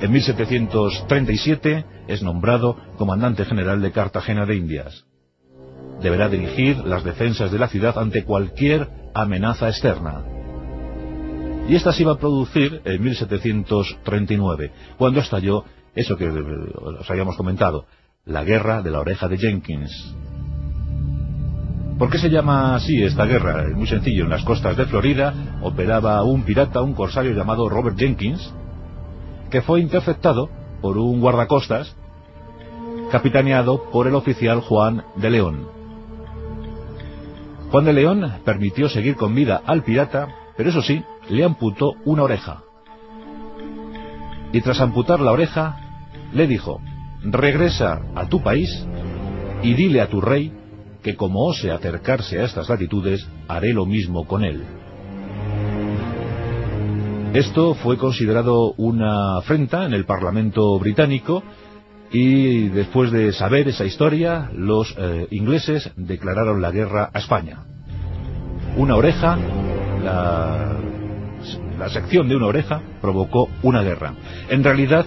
En 0.00 0.10
1737 0.10 1.84
es 2.08 2.22
nombrado 2.22 2.76
comandante 2.96 3.44
general 3.44 3.80
de 3.80 3.92
Cartagena 3.92 4.46
de 4.46 4.56
Indias. 4.56 5.04
Deberá 6.02 6.28
dirigir 6.28 6.78
las 6.78 7.04
defensas 7.04 7.50
de 7.50 7.58
la 7.58 7.68
ciudad 7.68 7.98
ante 7.98 8.24
cualquier 8.24 8.88
amenaza 9.14 9.68
externa. 9.68 10.22
Y 11.68 11.76
esta 11.76 11.92
se 11.92 12.02
iba 12.02 12.12
a 12.12 12.18
producir 12.18 12.82
en 12.84 13.02
1739, 13.02 14.72
cuando 14.98 15.20
estalló 15.20 15.64
eso 15.94 16.16
que 16.16 16.28
os 16.28 17.10
habíamos 17.10 17.36
comentado, 17.36 17.86
la 18.26 18.44
guerra 18.44 18.82
de 18.82 18.90
la 18.90 19.00
oreja 19.00 19.28
de 19.28 19.38
Jenkins. 19.38 20.14
¿Por 21.98 22.10
qué 22.10 22.18
se 22.18 22.28
llama 22.28 22.74
así 22.74 23.02
esta 23.02 23.24
guerra? 23.24 23.62
Es 23.68 23.76
muy 23.76 23.86
sencillo. 23.86 24.24
En 24.24 24.30
las 24.30 24.44
costas 24.44 24.76
de 24.76 24.86
Florida 24.86 25.32
operaba 25.62 26.22
un 26.24 26.42
pirata, 26.42 26.82
un 26.82 26.94
corsario 26.94 27.32
llamado 27.32 27.68
Robert 27.68 27.96
Jenkins, 27.96 28.52
que 29.48 29.62
fue 29.62 29.80
interceptado 29.80 30.50
por 30.84 30.98
un 30.98 31.18
guardacostas 31.18 31.96
capitaneado 33.10 33.90
por 33.90 34.06
el 34.06 34.14
oficial 34.14 34.60
Juan 34.60 35.02
de 35.16 35.30
León. 35.30 35.66
Juan 37.70 37.86
de 37.86 37.94
León 37.94 38.30
permitió 38.44 38.90
seguir 38.90 39.16
con 39.16 39.34
vida 39.34 39.62
al 39.64 39.82
pirata, 39.82 40.28
pero 40.58 40.68
eso 40.68 40.82
sí, 40.82 41.02
le 41.30 41.42
amputó 41.42 41.94
una 42.04 42.24
oreja. 42.24 42.64
Y 44.52 44.60
tras 44.60 44.78
amputar 44.82 45.20
la 45.20 45.32
oreja, 45.32 45.78
le 46.34 46.46
dijo, 46.46 46.82
regresa 47.22 48.02
a 48.14 48.28
tu 48.28 48.42
país 48.42 48.68
y 49.62 49.72
dile 49.72 50.02
a 50.02 50.10
tu 50.10 50.20
rey 50.20 50.52
que 51.02 51.16
como 51.16 51.46
ose 51.46 51.70
acercarse 51.70 52.40
a 52.40 52.44
estas 52.44 52.68
latitudes, 52.68 53.26
haré 53.48 53.72
lo 53.72 53.86
mismo 53.86 54.26
con 54.26 54.44
él. 54.44 54.62
Esto 57.34 57.74
fue 57.74 57.98
considerado 57.98 58.74
una 58.76 59.38
afrenta 59.38 59.86
en 59.86 59.92
el 59.92 60.04
Parlamento 60.04 60.78
británico 60.78 61.42
y 62.12 62.68
después 62.68 63.10
de 63.10 63.32
saber 63.32 63.66
esa 63.66 63.84
historia, 63.84 64.52
los 64.54 64.94
eh, 64.96 65.26
ingleses 65.32 65.90
declararon 65.96 66.62
la 66.62 66.70
guerra 66.70 67.10
a 67.12 67.18
España. 67.18 67.64
Una 68.76 68.94
oreja, 68.94 69.36
la, 70.04 70.76
la 71.76 71.88
sección 71.88 72.28
de 72.28 72.36
una 72.36 72.46
oreja 72.46 72.80
provocó 73.00 73.48
una 73.64 73.82
guerra. 73.82 74.14
En 74.48 74.62
realidad, 74.62 75.04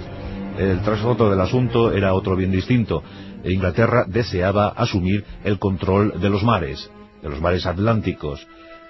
el 0.58 0.82
trasfondo 0.82 1.30
del 1.30 1.40
asunto 1.40 1.94
era 1.94 2.14
otro 2.14 2.36
bien 2.36 2.52
distinto. 2.52 3.04
Inglaterra 3.46 4.04
deseaba 4.06 4.68
asumir 4.68 5.24
el 5.46 5.60
control 5.60 6.20
de 6.20 6.30
los 6.30 6.44
mares, 6.44 6.92
de 7.22 7.30
los 7.30 7.40
mares 7.40 7.66
atlánticos, 7.66 8.46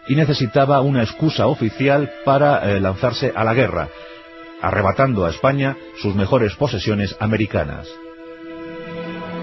y 0.08 0.16
necesitaba 0.16 0.82
una 0.82 1.04
excusa 1.04 1.48
oficial 1.48 2.10
para 2.26 2.72
eh, 2.72 2.80
lanzarse 2.80 3.34
a 3.36 3.44
la 3.44 3.54
guerra, 3.54 3.90
arrebatando 4.62 5.26
a 5.26 5.30
España 5.30 5.78
sus 6.02 6.16
mejores 6.16 6.56
posesiones 6.56 7.16
americanas. 7.20 7.88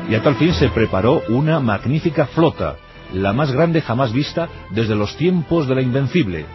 Y 0.09 0.15
a 0.15 0.23
tal 0.23 0.37
fin 0.37 0.53
se 0.53 0.69
preparó 0.69 1.23
una 1.29 1.61
magnífica 1.61 2.27
flota, 2.27 2.77
la 3.13 3.33
más 3.33 3.53
grande 3.53 3.81
jamás 3.81 4.13
vista 4.13 4.49
desde 4.71 4.95
los 4.95 5.17
tiempos 5.17 5.67
de 5.69 5.75
la 5.75 5.83
Invencible, 5.83 6.47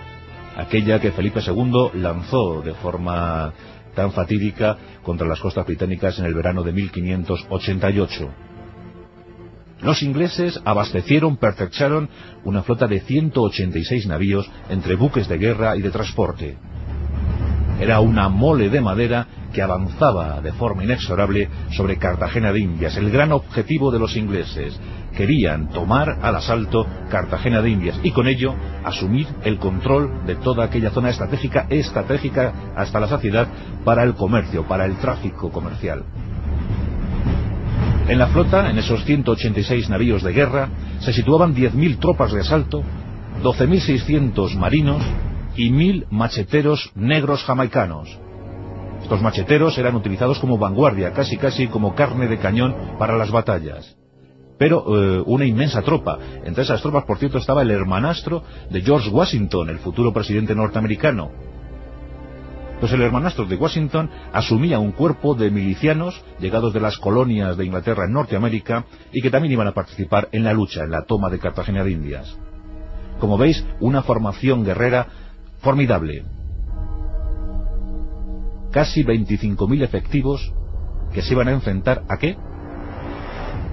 aquella 0.58 1.00
que 1.00 1.12
Felipe 1.12 1.42
II 1.46 1.92
lanzó 1.94 2.62
de 2.62 2.74
forma 2.74 3.54
tan 3.96 4.12
fatídica 4.12 4.78
contra 5.04 5.28
las 5.28 5.40
costas 5.40 5.66
británicas 5.66 6.20
en 6.20 6.26
el 6.26 6.34
verano 6.34 6.64
de 6.64 6.72
1588. 6.74 8.49
Los 9.82 10.04
ingleses 10.04 10.60
abastecieron, 10.66 11.38
pertrecharon 11.38 12.10
una 12.44 12.64
flota 12.64 12.88
de 12.88 13.00
186 13.00 14.08
navíos 14.08 14.50
entre 14.70 14.96
buques 14.96 15.28
de 15.28 15.38
guerra 15.38 15.78
y 15.78 15.82
de 15.82 15.92
transporte. 15.92 16.58
Era 17.80 18.02
una 18.02 18.28
mole 18.28 18.70
de 18.70 18.82
madera 18.82 19.26
que 19.54 19.62
avanzaba 19.62 20.42
de 20.42 20.52
forma 20.52 20.84
inexorable 20.84 21.50
sobre 21.72 21.98
Cartagena 21.98 22.52
de 22.52 22.60
Indias, 22.60 22.98
el 22.98 23.10
gran 23.10 23.32
objetivo 23.32 23.90
de 23.90 24.00
los 24.00 24.18
ingleses, 24.18 24.78
querían 25.16 25.70
tomar 25.70 26.20
al 26.22 26.36
asalto 26.36 26.86
Cartagena 27.10 27.62
de 27.62 27.70
Indias 27.70 28.00
y 28.04 28.12
con 28.12 28.28
ello 28.28 28.54
asumir 28.84 29.28
el 29.44 29.58
control 29.58 30.26
de 30.26 30.36
toda 30.36 30.66
aquella 30.66 30.92
zona 30.92 31.10
estratégica, 31.10 31.68
estratégica 31.70 32.54
hasta 32.76 33.00
la 33.00 33.08
saciedad 33.08 33.48
para 33.86 34.04
el 34.04 34.14
comercio, 34.14 34.68
para 34.68 34.86
el 34.86 34.98
tráfico 34.98 35.50
comercial. 35.50 36.04
En 38.10 38.18
la 38.18 38.26
flota, 38.26 38.72
en 38.72 38.80
esos 38.80 39.06
186 39.06 39.88
navíos 39.88 40.24
de 40.24 40.34
guerra, 40.34 40.68
se 41.00 41.14
situaban 41.14 41.54
10.000 41.54 42.00
tropas 42.00 42.32
de 42.32 42.42
asalto, 42.42 42.82
12.600 43.44 44.56
marinos 44.56 45.04
y 45.56 45.70
1.000 45.70 46.08
macheteros 46.10 46.92
negros 46.96 47.44
jamaicanos. 47.44 48.10
Estos 49.04 49.22
macheteros 49.22 49.78
eran 49.78 49.96
utilizados 49.96 50.40
como 50.40 50.58
vanguardia, 50.58 51.14
casi 51.14 51.38
casi 51.38 51.68
como 51.68 51.94
carne 51.94 52.28
de 52.28 52.40
cañón 52.40 52.76
para 52.98 53.16
las 53.16 53.30
batallas 53.30 53.96
pero 54.58 54.84
eh, 54.90 55.24
una 55.26 55.46
inmensa 55.46 55.82
tropa. 55.82 56.20
Entre 56.44 56.64
esas 56.64 56.82
tropas, 56.82 57.06
por 57.06 57.18
cierto, 57.18 57.38
estaba 57.38 57.62
el 57.62 57.72
hermanastro 57.72 58.44
de 58.70 58.82
George 58.82 59.10
Washington, 59.10 59.70
el 59.70 59.80
futuro 59.80 60.12
presidente 60.12 60.54
norteamericano. 60.54 61.32
Pues 62.80 62.94
el 62.94 63.02
hermanastro 63.02 63.46
de 63.46 63.58
Washington 63.58 64.10
asumía 64.32 64.80
un 64.80 64.94
cuerpo 64.94 65.36
de 65.36 65.52
milicianos 65.52 66.24
llegados 66.40 66.74
de 66.74 66.80
las 66.80 66.98
colonias 66.98 67.58
de 67.58 67.66
Inglaterra 67.66 68.06
en 68.06 68.14
Norteamérica 68.14 68.86
y 69.12 69.22
que 69.22 69.30
también 69.30 69.52
iban 69.52 69.68
a 69.68 69.74
participar 69.74 70.30
en 70.32 70.46
la 70.46 70.54
lucha, 70.54 70.84
en 70.84 70.92
la 70.92 71.04
toma 71.04 71.30
de 71.30 71.40
Cartagena 71.40 71.84
de 71.84 71.92
Indias. 71.92 72.38
Como 73.20 73.38
veis, 73.38 73.66
una 73.82 74.02
formación 74.02 74.64
guerrera 74.64 75.08
formidable. 75.60 76.24
Casi 78.72 79.04
25.000 79.04 79.84
efectivos 79.84 80.54
que 81.14 81.22
se 81.22 81.34
iban 81.34 81.50
a 81.50 81.54
enfrentar 81.54 82.04
a 82.08 82.18
qué? 82.18 82.38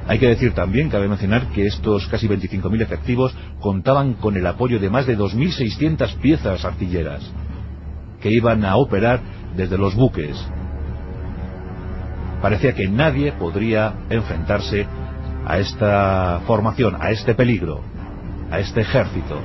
Hay 0.09 0.19
que 0.19 0.29
decir 0.29 0.53
también, 0.53 0.89
cabe 0.89 1.07
mencionar, 1.07 1.49
que 1.51 1.67
estos 1.67 2.09
casi 2.09 2.27
25.000 2.27 2.83
efectivos 2.83 3.37
contaban 3.61 4.15
con 4.15 4.37
el 4.37 4.47
apoyo 4.47 4.81
de 4.81 4.91
más 4.91 5.07
de 5.07 5.17
2.600 5.17 6.17
piezas 6.17 6.65
artilleras 6.65 7.23
que 8.21 8.31
iban 8.31 8.65
a 8.65 8.77
operar 8.77 9.21
desde 9.57 9.79
los 9.79 9.95
buques. 9.95 10.37
Parecía 12.41 12.75
que 12.75 12.89
nadie 12.89 13.33
podría 13.33 13.95
enfrentarse 14.11 14.87
a 15.45 15.59
esta 15.59 16.41
formación, 16.47 16.97
a 17.01 17.11
este 17.11 17.35
peligro, 17.35 17.81
a 18.51 18.61
este 18.61 18.83
ejército. 18.83 19.41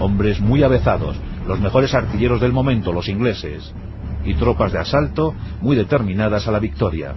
Hombres 0.00 0.40
muy 0.40 0.62
avezados, 0.62 1.16
los 1.46 1.60
mejores 1.60 1.94
artilleros 1.94 2.40
del 2.40 2.52
momento, 2.52 2.92
los 2.92 3.08
ingleses, 3.08 3.72
y 4.24 4.34
tropas 4.34 4.72
de 4.72 4.78
asalto 4.78 5.34
muy 5.60 5.76
determinadas 5.76 6.46
a 6.46 6.52
la 6.52 6.58
victoria. 6.58 7.14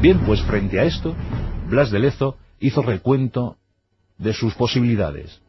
Bien, 0.00 0.18
pues 0.20 0.40
frente 0.42 0.80
a 0.80 0.84
esto, 0.84 1.14
Blas 1.68 1.90
de 1.90 1.98
Lezo 1.98 2.36
hizo 2.58 2.82
recuento 2.82 3.56
de 4.18 4.32
sus 4.32 4.54
posibilidades. 4.54 5.41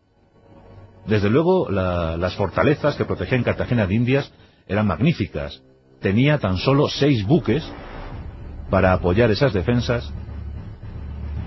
Desde 1.06 1.30
luego, 1.30 1.70
las 1.70 2.36
fortalezas 2.36 2.96
que 2.96 3.06
protegían 3.06 3.44
Cartagena 3.44 3.86
de 3.86 3.96
Indias 3.96 4.32
eran 4.68 4.88
magníficas. 4.88 5.62
Tenía 6.02 6.38
tan 6.38 6.58
solo 6.58 6.88
seis 6.88 7.26
buques 7.26 7.64
para 8.70 8.94
apoyar 8.94 9.30
esas 9.32 9.54
defensas. 9.54 10.12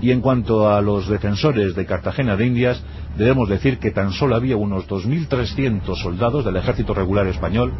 Y 0.00 0.10
en 0.10 0.20
cuanto 0.20 0.70
a 0.70 0.82
los 0.82 1.08
defensores 1.08 1.74
de 1.74 1.86
Cartagena 1.86 2.36
de 2.36 2.46
Indias, 2.46 2.82
debemos 3.16 3.48
decir 3.48 3.78
que 3.78 3.90
tan 3.90 4.12
solo 4.12 4.36
había 4.36 4.56
unos 4.56 4.86
2.300 4.86 5.96
soldados 5.96 6.44
del 6.44 6.56
ejército 6.56 6.92
regular 6.92 7.26
español, 7.26 7.72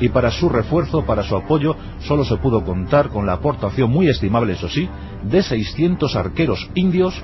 y 0.00 0.08
para 0.08 0.30
su 0.30 0.48
refuerzo, 0.48 1.04
para 1.04 1.22
su 1.22 1.36
apoyo, 1.36 1.76
solo 2.00 2.24
se 2.24 2.36
pudo 2.36 2.64
contar 2.64 3.10
con 3.10 3.26
la 3.26 3.34
aportación 3.34 3.90
muy 3.90 4.08
estimable, 4.08 4.54
eso 4.54 4.68
sí, 4.68 4.88
de 5.22 5.42
600 5.42 6.16
arqueros 6.16 6.68
indios 6.74 7.14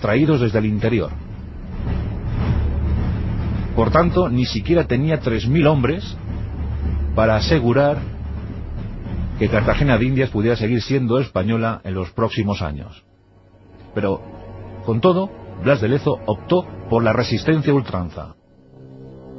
traídos 0.00 0.40
desde 0.40 0.58
el 0.58 0.66
interior. 0.66 1.10
Por 3.76 3.90
tanto, 3.90 4.28
ni 4.30 4.46
siquiera 4.46 4.86
tenía 4.86 5.20
3.000 5.20 5.66
hombres 5.66 6.16
para 7.14 7.36
asegurar 7.36 7.98
que 9.38 9.50
Cartagena 9.50 9.98
de 9.98 10.06
Indias 10.06 10.30
pudiera 10.30 10.56
seguir 10.56 10.80
siendo 10.80 11.20
española 11.20 11.82
en 11.84 11.92
los 11.92 12.10
próximos 12.10 12.62
años. 12.62 13.04
Pero, 13.94 14.22
con 14.86 15.02
todo, 15.02 15.30
Blas 15.62 15.82
de 15.82 15.88
Lezo 15.88 16.18
optó 16.24 16.66
por 16.88 17.04
la 17.04 17.12
resistencia 17.12 17.74
ultranza. 17.74 18.34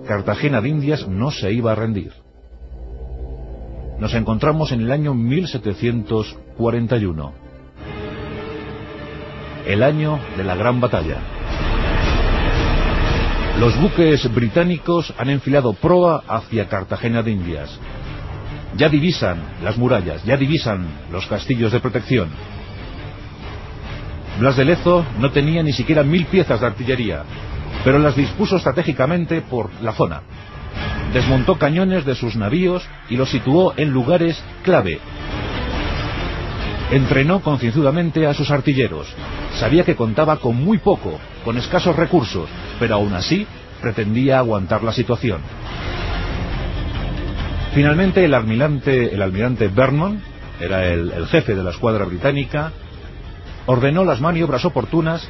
Cartagena 0.07 0.61
de 0.61 0.69
Indias 0.69 1.07
no 1.07 1.31
se 1.31 1.51
iba 1.51 1.71
a 1.71 1.75
rendir. 1.75 2.13
Nos 3.99 4.13
encontramos 4.13 4.71
en 4.71 4.81
el 4.81 4.91
año 4.91 5.15
1741, 5.15 7.33
el 9.65 9.81
año 9.81 10.19
de 10.37 10.43
la 10.43 10.55
Gran 10.55 10.79
Batalla. 10.79 11.36
Los 13.59 13.79
buques 13.81 14.33
británicos 14.33 15.13
han 15.17 15.29
enfilado 15.29 15.73
proa 15.73 16.23
hacia 16.27 16.67
Cartagena 16.67 17.23
de 17.23 17.31
Indias. 17.31 17.79
Ya 18.75 18.89
divisan 18.89 19.41
las 19.63 19.77
murallas, 19.77 20.23
ya 20.23 20.37
divisan 20.37 20.87
los 21.11 21.25
castillos 21.27 21.71
de 21.71 21.79
protección. 21.79 22.29
Blas 24.39 24.55
de 24.57 24.65
Lezo 24.65 25.05
no 25.19 25.31
tenía 25.31 25.63
ni 25.63 25.73
siquiera 25.73 26.03
mil 26.03 26.25
piezas 26.27 26.59
de 26.59 26.67
artillería, 26.67 27.23
pero 27.83 27.97
las 27.97 28.15
dispuso 28.15 28.57
estratégicamente 28.57 29.41
por 29.41 29.71
la 29.81 29.93
zona 29.93 30.21
desmontó 31.13 31.57
cañones 31.57 32.05
de 32.05 32.15
sus 32.15 32.35
navíos 32.35 32.87
y 33.09 33.15
los 33.15 33.29
situó 33.29 33.73
en 33.77 33.91
lugares 33.91 34.41
clave. 34.63 34.99
Entrenó 36.91 37.41
concienzudamente 37.41 38.27
a 38.27 38.33
sus 38.33 38.51
artilleros. 38.51 39.07
Sabía 39.55 39.83
que 39.83 39.95
contaba 39.95 40.37
con 40.37 40.55
muy 40.55 40.77
poco, 40.77 41.19
con 41.47 41.57
escasos 41.57 41.95
recursos, 41.95 42.49
pero 42.77 42.95
aún 42.95 43.13
así 43.13 43.47
pretendía 43.81 44.39
aguantar 44.39 44.83
la 44.83 44.91
situación. 44.91 45.39
Finalmente 47.73 48.25
el 48.25 48.33
almirante, 48.33 49.15
el 49.15 49.21
almirante 49.21 49.69
Vernon, 49.69 50.21
era 50.59 50.85
el, 50.87 51.25
jefe 51.27 51.55
de 51.55 51.63
la 51.63 51.69
escuadra 51.69 52.03
británica, 52.03 52.73
ordenó 53.65 54.03
las 54.03 54.19
maniobras 54.19 54.65
oportunas 54.65 55.25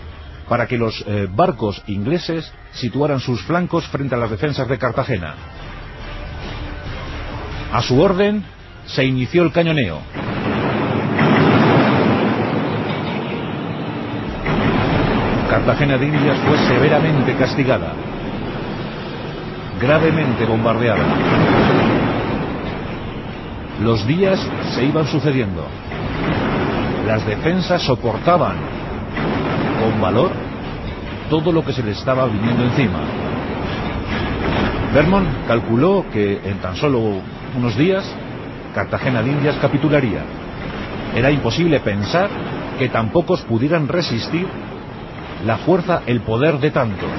para 0.50 0.66
que 0.66 0.80
los 0.80 1.06
eh, 1.06 1.28
barcos 1.30 1.84
ingleses 1.86 2.52
situaran 2.72 3.20
sus 3.20 3.44
flancos 3.44 3.86
frente 3.86 4.16
a 4.16 4.18
las 4.18 4.32
defensas 4.32 4.68
de 4.68 4.80
Cartagena. 4.80 5.36
A 7.72 7.84
su 7.84 8.02
orden 8.02 8.44
se 8.88 9.06
inició 9.06 9.44
el 9.44 9.52
cañoneo. 9.52 10.02
Cartagena 15.58 15.98
de 15.98 16.06
Indias 16.06 16.38
fue 16.46 16.56
severamente 16.68 17.34
castigada, 17.34 17.92
gravemente 19.82 20.46
bombardeada. 20.46 21.04
Los 23.82 24.06
días 24.06 24.40
se 24.76 24.86
iban 24.86 25.08
sucediendo. 25.08 25.66
Las 27.08 27.26
defensas 27.26 27.82
soportaban 27.82 28.56
con 29.82 30.00
valor 30.00 30.30
todo 31.28 31.52
lo 31.52 31.66
que 31.66 31.74
se 31.74 31.82
le 31.82 31.94
estaba 31.94 32.28
viniendo 32.28 32.64
encima. 32.64 33.00
Vermont 34.94 35.28
calculó 35.48 36.06
que 36.14 36.40
en 36.46 36.60
tan 36.60 36.76
solo 36.76 37.00
unos 37.58 37.76
días, 37.76 38.06
Cartagena 38.76 39.24
de 39.24 39.32
Indias 39.32 39.56
capitularía. 39.60 40.22
Era 41.16 41.32
imposible 41.32 41.80
pensar 41.80 42.30
que 42.78 42.90
tan 42.90 43.10
pocos 43.10 43.42
pudieran 43.42 43.88
resistir 43.88 44.46
la 45.46 45.58
fuerza, 45.58 46.02
el 46.06 46.22
poder 46.22 46.60
de 46.60 46.72
tantos. 46.72 47.10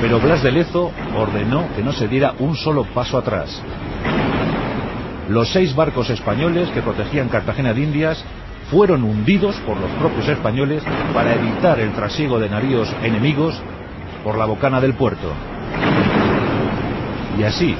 Pero 0.00 0.18
Blas 0.20 0.42
de 0.42 0.52
Lezo 0.52 0.90
ordenó 1.16 1.68
que 1.76 1.82
no 1.82 1.92
se 1.92 2.08
diera 2.08 2.34
un 2.38 2.56
solo 2.56 2.84
paso 2.94 3.18
atrás. 3.18 3.62
Los 5.28 5.50
seis 5.52 5.74
barcos 5.74 6.10
españoles 6.10 6.70
que 6.70 6.82
protegían 6.82 7.28
Cartagena 7.28 7.74
de 7.74 7.82
Indias 7.82 8.24
fueron 8.70 9.04
hundidos 9.04 9.56
por 9.66 9.78
los 9.78 9.90
propios 9.92 10.28
españoles 10.28 10.82
para 11.12 11.34
evitar 11.34 11.78
el 11.80 11.92
trasiego 11.92 12.38
de 12.38 12.48
navíos 12.48 12.92
enemigos 13.02 13.60
por 14.24 14.38
la 14.38 14.46
bocana 14.46 14.80
del 14.80 14.94
puerto. 14.94 15.32
Y 17.38 17.42
así, 17.42 17.74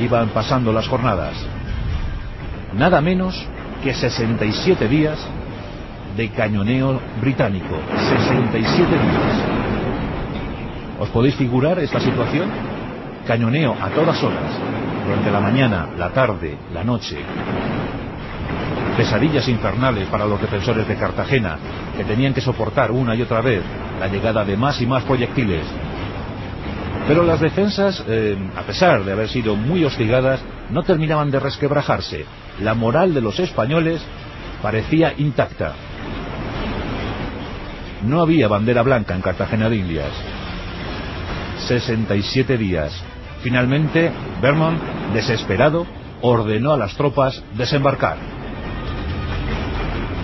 iban 0.00 0.28
pasando 0.28 0.72
las 0.72 0.88
jornadas. 0.88 1.34
Nada 2.74 3.00
menos 3.00 3.46
que 3.82 3.94
67 3.94 4.88
días 4.88 5.18
de 6.16 6.28
cañoneo 6.30 7.00
británico. 7.20 7.78
67 7.96 8.90
días. 8.90 9.44
¿Os 11.00 11.08
podéis 11.10 11.34
figurar 11.36 11.78
esta 11.78 12.00
situación? 12.00 12.48
Cañoneo 13.26 13.76
a 13.80 13.88
todas 13.90 14.22
horas, 14.22 14.52
durante 15.04 15.30
la 15.30 15.40
mañana, 15.40 15.88
la 15.96 16.10
tarde, 16.10 16.56
la 16.72 16.84
noche. 16.84 17.18
Pesadillas 18.96 19.48
infernales 19.48 20.08
para 20.08 20.26
los 20.26 20.40
defensores 20.40 20.86
de 20.86 20.96
Cartagena, 20.96 21.56
que 21.96 22.04
tenían 22.04 22.34
que 22.34 22.40
soportar 22.40 22.90
una 22.90 23.14
y 23.14 23.22
otra 23.22 23.40
vez 23.40 23.62
la 23.98 24.08
llegada 24.08 24.44
de 24.44 24.56
más 24.56 24.80
y 24.80 24.86
más 24.86 25.04
proyectiles, 25.04 25.64
pero 27.06 27.24
las 27.24 27.40
defensas, 27.40 28.02
eh, 28.06 28.36
a 28.56 28.62
pesar 28.62 29.04
de 29.04 29.12
haber 29.12 29.28
sido 29.28 29.56
muy 29.56 29.84
hostigadas, 29.84 30.40
no 30.70 30.82
terminaban 30.82 31.30
de 31.30 31.40
resquebrajarse. 31.40 32.24
La 32.60 32.74
moral 32.74 33.12
de 33.12 33.20
los 33.20 33.38
españoles 33.40 34.00
parecía 34.62 35.12
intacta. 35.18 35.74
No 38.02 38.20
había 38.20 38.48
bandera 38.48 38.82
blanca 38.82 39.14
en 39.14 39.22
Cartagena 39.22 39.68
de 39.68 39.76
Indias. 39.76 40.10
67 41.66 42.58
días. 42.58 42.92
Finalmente, 43.42 44.12
Vermont, 44.40 44.80
desesperado, 45.12 45.86
ordenó 46.20 46.72
a 46.72 46.76
las 46.76 46.94
tropas 46.94 47.42
desembarcar. 47.54 48.16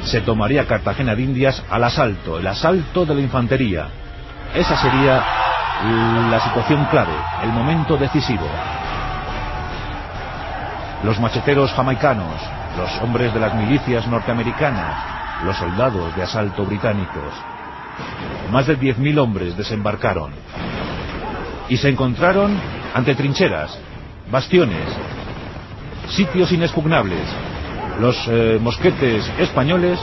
Se 0.05 0.21
tomaría 0.21 0.67
Cartagena 0.67 1.15
de 1.15 1.23
Indias 1.23 1.63
al 1.71 1.85
asalto, 1.85 2.39
el 2.39 2.47
asalto 2.47 3.05
de 3.05 3.15
la 3.15 3.21
infantería. 3.21 3.89
Esa 4.55 4.77
sería 4.77 5.23
la 6.31 6.41
situación 6.41 6.87
clave, 6.87 7.13
el 7.43 7.51
momento 7.51 7.97
decisivo. 7.97 8.49
Los 11.05 11.21
macheteros 11.21 11.73
jamaicanos, 11.73 12.35
los 12.77 13.03
hombres 13.03 13.33
de 13.33 13.41
las 13.41 13.55
milicias 13.55 14.07
norteamericanas, 14.09 15.45
los 15.45 15.57
soldados 15.57 16.15
de 16.17 16.23
asalto 16.23 16.65
británicos. 16.65 17.33
Más 18.53 18.67
de 18.67 18.79
10.000 18.79 19.19
hombres 19.19 19.57
desembarcaron 19.57 20.33
y 21.69 21.77
se 21.77 21.89
encontraron 21.89 22.57
ante 22.95 23.15
trincheras, 23.15 23.79
bastiones, 24.31 24.85
sitios 26.09 26.51
inexpugnables. 26.53 27.23
Los 28.01 28.17
eh, 28.29 28.59
mosquetes 28.61 29.31
españoles 29.39 29.99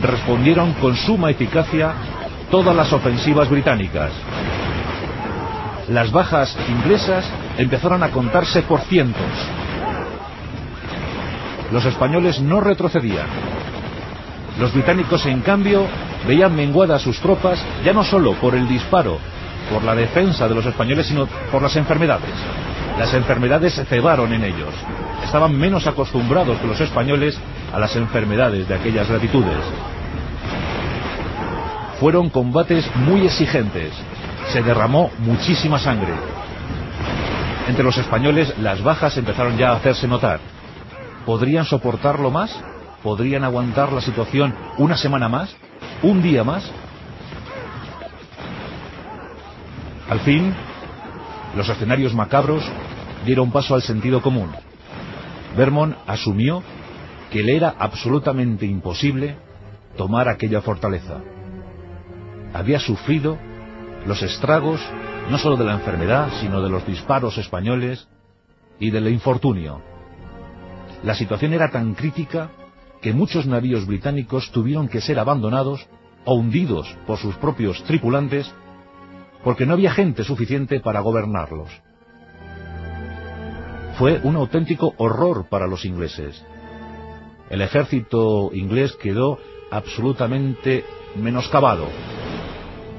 respondieron 0.00 0.72
con 0.74 0.96
suma 0.96 1.30
eficacia 1.30 1.92
todas 2.50 2.74
las 2.74 2.92
ofensivas 2.92 3.48
británicas. 3.50 4.12
Las 5.88 6.10
bajas 6.10 6.56
inglesas 6.68 7.28
empezaron 7.58 8.02
a 8.02 8.10
contarse 8.10 8.62
por 8.62 8.80
cientos. 8.82 9.22
Los 11.72 11.84
españoles 11.84 12.40
no 12.40 12.60
retrocedían. 12.60 13.26
Los 14.58 14.72
británicos, 14.72 15.26
en 15.26 15.40
cambio, 15.40 15.86
veían 16.26 16.54
menguadas 16.54 17.02
sus 17.02 17.20
tropas 17.20 17.64
ya 17.84 17.92
no 17.92 18.04
solo 18.04 18.32
por 18.34 18.54
el 18.54 18.68
disparo, 18.68 19.18
por 19.70 19.82
la 19.82 19.94
defensa 19.94 20.48
de 20.48 20.54
los 20.54 20.66
españoles, 20.66 21.06
sino 21.06 21.26
por 21.50 21.62
las 21.62 21.76
enfermedades. 21.76 22.34
Las 22.98 23.12
enfermedades 23.14 23.74
se 23.74 23.84
cebaron 23.84 24.32
en 24.32 24.44
ellos. 24.44 24.72
Estaban 25.24 25.56
menos 25.56 25.86
acostumbrados 25.86 26.58
que 26.58 26.66
los 26.66 26.80
españoles 26.80 27.38
a 27.72 27.78
las 27.78 27.96
enfermedades 27.96 28.68
de 28.68 28.74
aquellas 28.74 29.08
latitudes. 29.08 29.58
Fueron 31.98 32.30
combates 32.30 32.88
muy 32.96 33.24
exigentes. 33.24 33.92
Se 34.52 34.62
derramó 34.62 35.10
muchísima 35.18 35.78
sangre. 35.78 36.12
Entre 37.68 37.82
los 37.82 37.96
españoles 37.96 38.54
las 38.58 38.82
bajas 38.82 39.16
empezaron 39.16 39.56
ya 39.56 39.70
a 39.70 39.76
hacerse 39.76 40.06
notar. 40.06 40.38
¿Podrían 41.24 41.64
soportarlo 41.64 42.30
más? 42.30 42.56
¿Podrían 43.02 43.44
aguantar 43.44 43.92
la 43.92 44.02
situación 44.02 44.54
una 44.76 44.96
semana 44.96 45.28
más? 45.28 45.56
¿Un 46.04 46.20
día 46.20 46.44
más? 46.44 46.70
Al 50.10 50.20
fin, 50.20 50.52
los 51.56 51.66
escenarios 51.66 52.12
macabros 52.12 52.62
dieron 53.24 53.50
paso 53.50 53.74
al 53.74 53.80
sentido 53.80 54.20
común. 54.20 54.50
Vermont 55.56 55.96
asumió 56.06 56.62
que 57.30 57.42
le 57.42 57.56
era 57.56 57.74
absolutamente 57.78 58.66
imposible 58.66 59.38
tomar 59.96 60.28
aquella 60.28 60.60
fortaleza. 60.60 61.22
Había 62.52 62.80
sufrido 62.80 63.38
los 64.04 64.22
estragos 64.22 64.82
no 65.30 65.38
solo 65.38 65.56
de 65.56 65.64
la 65.64 65.72
enfermedad, 65.72 66.28
sino 66.38 66.60
de 66.60 66.68
los 66.68 66.86
disparos 66.86 67.38
españoles 67.38 68.08
y 68.78 68.90
del 68.90 69.08
infortunio. 69.08 69.80
La 71.02 71.14
situación 71.14 71.54
era 71.54 71.70
tan 71.70 71.94
crítica 71.94 72.50
que 73.04 73.12
muchos 73.12 73.44
navíos 73.44 73.86
británicos 73.86 74.50
tuvieron 74.50 74.88
que 74.88 75.02
ser 75.02 75.18
abandonados 75.18 75.86
o 76.24 76.36
hundidos 76.36 76.88
por 77.06 77.18
sus 77.18 77.34
propios 77.36 77.84
tripulantes 77.84 78.50
porque 79.44 79.66
no 79.66 79.74
había 79.74 79.92
gente 79.92 80.24
suficiente 80.24 80.80
para 80.80 81.00
gobernarlos. 81.00 81.68
Fue 83.98 84.22
un 84.24 84.36
auténtico 84.36 84.94
horror 84.96 85.50
para 85.50 85.66
los 85.66 85.84
ingleses. 85.84 86.42
El 87.50 87.60
ejército 87.60 88.50
inglés 88.54 88.96
quedó 88.96 89.38
absolutamente 89.70 90.86
menoscabado, 91.14 91.86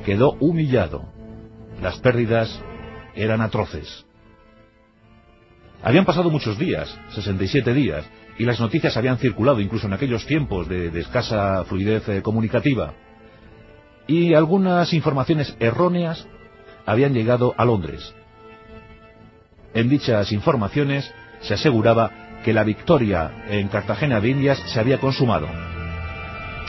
quedó 0.05 0.33
humillado. 0.39 1.05
Las 1.81 1.97
pérdidas 1.97 2.61
eran 3.15 3.41
atroces. 3.41 4.05
Habían 5.81 6.05
pasado 6.05 6.29
muchos 6.29 6.59
días, 6.59 6.95
67 7.15 7.73
días, 7.73 8.05
y 8.37 8.45
las 8.45 8.59
noticias 8.59 8.97
habían 8.97 9.17
circulado 9.17 9.61
incluso 9.61 9.87
en 9.87 9.93
aquellos 9.93 10.25
tiempos 10.25 10.67
de, 10.67 10.87
escasa 10.99 11.63
fluidez 11.65 12.07
eh, 12.09 12.21
comunicativa. 12.21 12.93
Y 14.07 14.33
algunas 14.33 14.93
informaciones 14.93 15.55
erróneas 15.59 16.27
habían 16.85 17.13
llegado 17.13 17.55
a 17.57 17.65
Londres. 17.65 18.13
En 19.73 19.89
dichas 19.89 20.31
informaciones 20.31 21.11
se 21.41 21.53
aseguraba 21.53 22.11
que 22.43 22.53
la 22.53 22.63
victoria 22.63 23.45
en 23.47 23.67
Cartagena 23.69 24.21
de 24.21 24.29
Indias 24.29 24.61
se 24.67 24.79
había 24.79 24.99
consumado. 24.99 25.47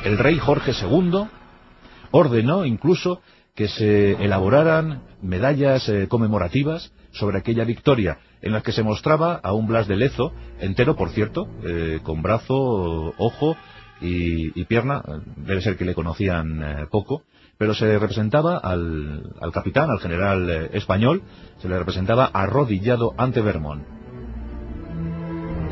El 0.04 0.18
rey 0.18 0.38
Jorge 0.38 0.72
II 0.72 1.26
ordenó 2.10 2.64
incluso 2.64 3.20
que 3.54 3.68
se 3.68 4.12
elaboraran 4.12 5.02
medallas 5.20 5.88
eh, 5.88 6.06
conmemorativas 6.08 6.92
sobre 7.18 7.38
aquella 7.38 7.64
victoria, 7.64 8.18
en 8.42 8.52
las 8.52 8.62
que 8.62 8.72
se 8.72 8.82
mostraba 8.82 9.34
a 9.42 9.52
un 9.52 9.66
Blas 9.66 9.88
de 9.88 9.96
Lezo, 9.96 10.32
entero 10.60 10.96
por 10.96 11.10
cierto, 11.10 11.48
eh, 11.64 12.00
con 12.02 12.22
brazo, 12.22 13.14
ojo 13.18 13.56
y, 14.00 14.64
pierna, 14.64 15.02
debe 15.36 15.62
ser 15.62 15.76
que 15.76 15.84
le 15.84 15.94
conocían 15.94 16.62
eh, 16.62 16.86
poco, 16.90 17.22
pero 17.58 17.74
se 17.74 17.98
representaba 17.98 18.58
al, 18.58 19.22
capitán, 19.52 19.90
al 19.90 20.00
general 20.00 20.50
eh, 20.50 20.70
español, 20.74 21.22
se 21.58 21.68
le 21.68 21.78
representaba 21.78 22.26
arrodillado 22.26 23.14
ante 23.16 23.40
Vermont. 23.40 23.84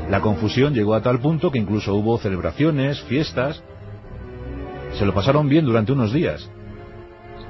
La 0.09 0.21
confusión 0.21 0.75
llegó 0.75 0.95
a 0.95 1.03
tal 1.03 1.21
punto 1.21 1.51
que 1.51 1.59
incluso 1.59 1.95
hubo 1.95 2.19
celebraciones, 2.19 3.01
fiestas, 3.03 3.63
se 4.95 5.05
lo 5.05 5.13
pasaron 5.13 5.49
bien 5.49 5.65
durante 5.65 5.93
unos 5.93 6.13
días, 6.13 6.49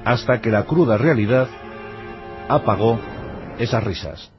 hasta 0.03 0.41
que 0.41 0.51
la 0.51 0.63
cruda 0.63 0.97
realidad 0.97 1.47
apagó 2.49 2.99
esas 3.59 3.83
risas. 3.83 4.31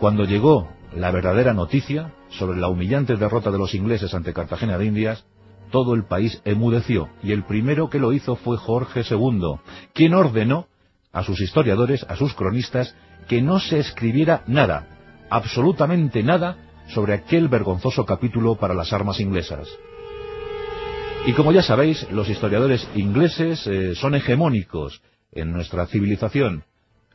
Cuando 0.00 0.24
llegó 0.24 0.68
la 0.94 1.10
verdadera 1.10 1.52
noticia 1.52 2.12
sobre 2.30 2.58
la 2.58 2.68
humillante 2.68 3.16
derrota 3.16 3.50
de 3.50 3.58
los 3.58 3.74
ingleses 3.74 4.14
ante 4.14 4.32
Cartagena 4.32 4.78
de 4.78 4.86
Indias, 4.86 5.24
todo 5.70 5.94
el 5.94 6.04
país 6.04 6.40
emudeció, 6.44 7.08
y 7.22 7.32
el 7.32 7.44
primero 7.44 7.90
que 7.90 7.98
lo 7.98 8.12
hizo 8.12 8.36
fue 8.36 8.56
Jorge 8.56 9.02
II, 9.08 9.56
quien 9.92 10.14
ordenó 10.14 10.66
a 11.12 11.24
sus 11.24 11.40
historiadores, 11.40 12.04
a 12.08 12.16
sus 12.16 12.34
cronistas, 12.34 12.94
que 13.28 13.42
no 13.42 13.58
se 13.58 13.78
escribiera 13.78 14.42
nada, 14.46 14.86
absolutamente 15.30 16.22
nada, 16.22 16.56
sobre 16.88 17.14
aquel 17.14 17.48
vergonzoso 17.48 18.04
capítulo 18.04 18.56
para 18.56 18.74
las 18.74 18.92
armas 18.92 19.18
inglesas. 19.18 19.68
Y 21.26 21.32
como 21.32 21.50
ya 21.50 21.62
sabéis, 21.62 22.08
los 22.12 22.28
historiadores 22.28 22.88
ingleses 22.94 23.66
eh, 23.66 23.96
son 23.96 24.14
hegemónicos 24.14 25.02
en 25.32 25.52
nuestra 25.52 25.86
civilización. 25.86 26.62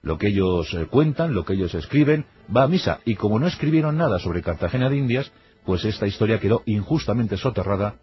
Lo 0.02 0.18
que 0.18 0.28
ellos 0.28 0.74
eh, 0.74 0.88
cuentan, 0.88 1.34
lo 1.34 1.46
que 1.46 1.54
ellos 1.54 1.76
escriben, 1.76 2.26
va 2.56 2.64
a 2.64 2.68
misa. 2.68 3.00
Y 3.06 3.16
como 3.16 3.40
no 3.40 3.48
escribieron 3.48 3.98
nada 3.98 4.20
sobre 4.20 4.42
Cartagena 4.42 4.90
de 4.90 4.98
Indias, 4.98 5.32
pues 5.66 5.86
esta 5.86 6.08
historia 6.08 6.40
quedó 6.40 6.64
injustamente 6.66 7.38
soterrada 7.38 7.96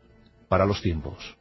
para 0.48 0.66
los 0.66 0.80
tiempos. 0.80 1.36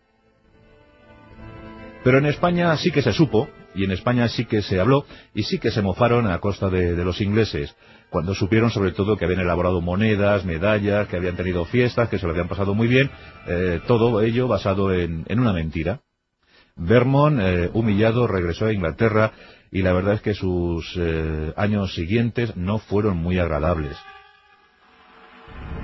Pero 2.04 2.20
en 2.20 2.26
España 2.26 2.76
sí 2.78 2.92
que 2.92 3.02
se 3.02 3.14
supo, 3.14 3.50
y 3.76 3.84
en 3.84 3.92
España 3.92 4.28
sí 4.30 4.46
que 4.46 4.62
se 4.62 4.80
habló, 4.80 5.06
y 5.34 5.44
sí 5.44 5.60
que 5.60 5.72
se 5.72 5.82
mofaron 5.82 6.30
a 6.32 6.40
costa 6.40 6.70
de, 6.70 6.96
los 7.04 7.22
ingleses, 7.22 7.76
cuando 8.10 8.34
supieron 8.34 8.72
sobre 8.72 8.92
todo 8.92 9.18
que 9.18 9.26
habían 9.26 9.42
elaborado 9.42 9.82
monedas, 9.82 10.46
medallas, 10.46 11.08
que 11.08 11.18
habían 11.18 11.36
tenido 11.36 11.66
fiestas, 11.66 12.10
que 12.10 12.18
se 12.18 12.26
lo 12.26 12.32
habían 12.32 12.48
pasado 12.48 12.74
muy 12.74 12.88
bien, 12.88 13.12
eh, 13.48 13.82
todo 13.88 14.22
ello 14.22 14.48
basado 14.48 14.94
en, 14.94 15.26
una 15.30 15.54
mentira. 15.54 16.00
Vermont, 16.76 17.40
eh, 17.42 17.70
humillado, 17.74 18.28
regresó 18.28 18.68
a 18.68 18.74
Inglaterra 18.74 19.34
y 19.72 19.82
la 19.82 19.94
verdad 19.94 20.16
es 20.16 20.22
que 20.22 20.34
sus 20.34 20.96
eh, 20.98 21.54
años 21.58 21.94
siguientes 21.94 22.56
no 22.56 22.80
fueron 22.80 23.18
muy 23.18 23.40
agradables. 23.40 23.98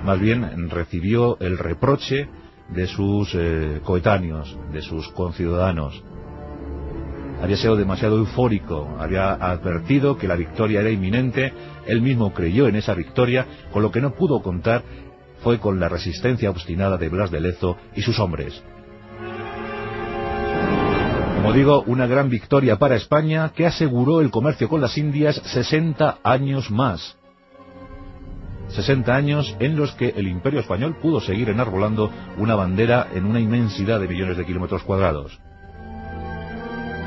Más 0.03 0.19
bien 0.19 0.69
recibió 0.69 1.37
el 1.39 1.57
reproche 1.57 2.27
de 2.69 2.87
sus 2.87 3.33
eh, 3.35 3.81
coetáneos, 3.83 4.57
de 4.71 4.81
sus 4.81 5.09
conciudadanos. 5.09 6.03
Había 7.41 7.57
sido 7.57 7.75
demasiado 7.75 8.17
eufórico, 8.17 8.95
había 8.99 9.33
advertido 9.33 10.17
que 10.17 10.29
la 10.29 10.35
victoria 10.35 10.79
era 10.79 10.89
inminente, 10.89 11.51
él 11.85 12.01
mismo 12.01 12.33
creyó 12.33 12.67
en 12.67 12.77
esa 12.77 12.93
victoria, 12.93 13.45
con 13.73 13.81
lo 13.81 13.91
que 13.91 13.99
no 13.99 14.13
pudo 14.13 14.41
contar 14.41 14.83
fue 15.43 15.59
con 15.59 15.79
la 15.79 15.89
resistencia 15.89 16.49
obstinada 16.49 16.97
de 16.97 17.09
Blas 17.09 17.31
de 17.31 17.41
Lezo 17.41 17.75
y 17.95 18.01
sus 18.01 18.17
hombres. 18.19 18.63
Como 21.43 21.55
digo, 21.55 21.83
una 21.87 22.07
gran 22.07 22.29
victoria 22.29 22.77
para 22.77 22.95
España 22.95 23.51
que 23.53 23.65
aseguró 23.65 24.21
el 24.21 24.31
comercio 24.31 24.69
con 24.69 24.79
las 24.79 24.97
Indias 24.97 25.35
60 25.43 26.19
años 26.23 26.71
más. 26.71 27.17
60 28.69 29.13
años 29.13 29.53
en 29.59 29.75
los 29.75 29.91
que 29.91 30.13
el 30.15 30.29
imperio 30.29 30.61
español 30.61 30.95
pudo 31.01 31.19
seguir 31.19 31.49
enarbolando 31.49 32.09
una 32.37 32.55
bandera 32.55 33.09
en 33.13 33.25
una 33.25 33.41
inmensidad 33.41 33.99
de 33.99 34.07
millones 34.07 34.37
de 34.37 34.45
kilómetros 34.45 34.83
cuadrados. 34.83 35.37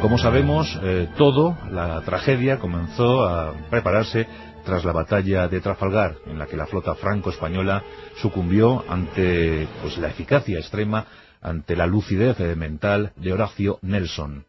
Como 0.03 0.19
sabemos, 0.19 0.79
eh, 0.83 1.09
todo, 1.17 1.57
la 1.71 2.03
tragedia 2.03 2.59
comenzó 2.59 3.25
a 3.25 3.55
prepararse 3.71 4.27
tras 4.67 4.85
la 4.85 4.93
batalla 4.93 5.49
de 5.49 5.63
Trafalgar, 5.63 6.17
en 6.27 6.39
la 6.39 6.47
que 6.47 6.59
la 6.59 6.67
flota 6.67 6.95
franco-española 6.95 7.83
sucumbió 8.21 8.85
ante 8.87 9.67
pues, 9.81 9.97
la 9.97 10.09
eficacia 10.09 10.59
extrema, 10.59 11.07
ante 11.47 11.77
la 11.77 11.87
lucidez 11.87 12.39
mental 12.57 13.13
de 13.17 13.33
Horacio 13.33 13.79
Nelson. 13.83 14.45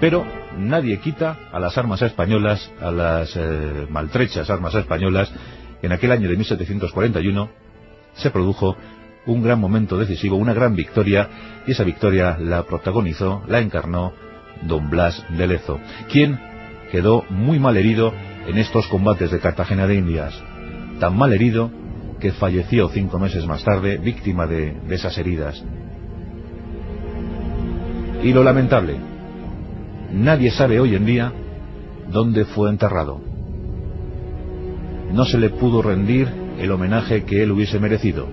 Pero 0.00 0.26
nadie 0.58 0.98
quita 0.98 1.38
a 1.52 1.60
las 1.60 1.78
armas 1.78 2.02
españolas, 2.02 2.72
a 2.80 2.90
las 2.90 3.36
eh, 3.36 3.86
maltrechas 3.90 4.50
armas 4.50 4.74
españolas, 4.74 5.30
en 5.82 5.92
aquel 5.92 6.12
año 6.12 6.28
de 6.28 6.36
1741 6.36 7.50
se 8.14 8.30
produjo 8.30 8.76
un 9.26 9.42
gran 9.42 9.60
momento 9.60 9.96
decisivo, 9.98 10.36
una 10.36 10.54
gran 10.54 10.74
victoria, 10.74 11.28
y 11.66 11.72
esa 11.72 11.84
victoria 11.84 12.36
la 12.38 12.64
protagonizó, 12.64 13.44
la 13.46 13.60
encarnó 13.60 14.12
don 14.62 14.90
Blas 14.90 15.24
de 15.28 15.46
Lezo, 15.46 15.78
quien 16.10 16.40
quedó 16.90 17.24
muy 17.28 17.58
mal 17.58 17.76
herido 17.76 18.12
en 18.46 18.58
estos 18.58 18.86
combates 18.88 19.30
de 19.30 19.38
Cartagena 19.38 19.86
de 19.86 19.96
Indias, 19.96 20.42
tan 20.98 21.16
mal 21.16 21.32
herido 21.32 21.70
que 22.22 22.30
falleció 22.30 22.88
cinco 22.88 23.18
meses 23.18 23.44
más 23.48 23.64
tarde 23.64 23.98
víctima 23.98 24.46
de, 24.46 24.76
esas 24.90 25.18
heridas. 25.18 25.60
Y 28.22 28.32
lo 28.32 28.44
lamentable, 28.44 28.94
nadie 30.12 30.52
sabe 30.52 30.78
hoy 30.78 30.94
en 30.94 31.04
día 31.04 31.32
dónde 32.12 32.44
fue 32.44 32.70
enterrado. 32.70 33.20
No 35.12 35.24
se 35.24 35.36
le 35.36 35.50
pudo 35.50 35.82
rendir 35.82 36.28
el 36.60 36.70
homenaje 36.70 37.24
que 37.24 37.42
él 37.42 37.50
hubiese 37.50 37.80
merecido 37.80 38.28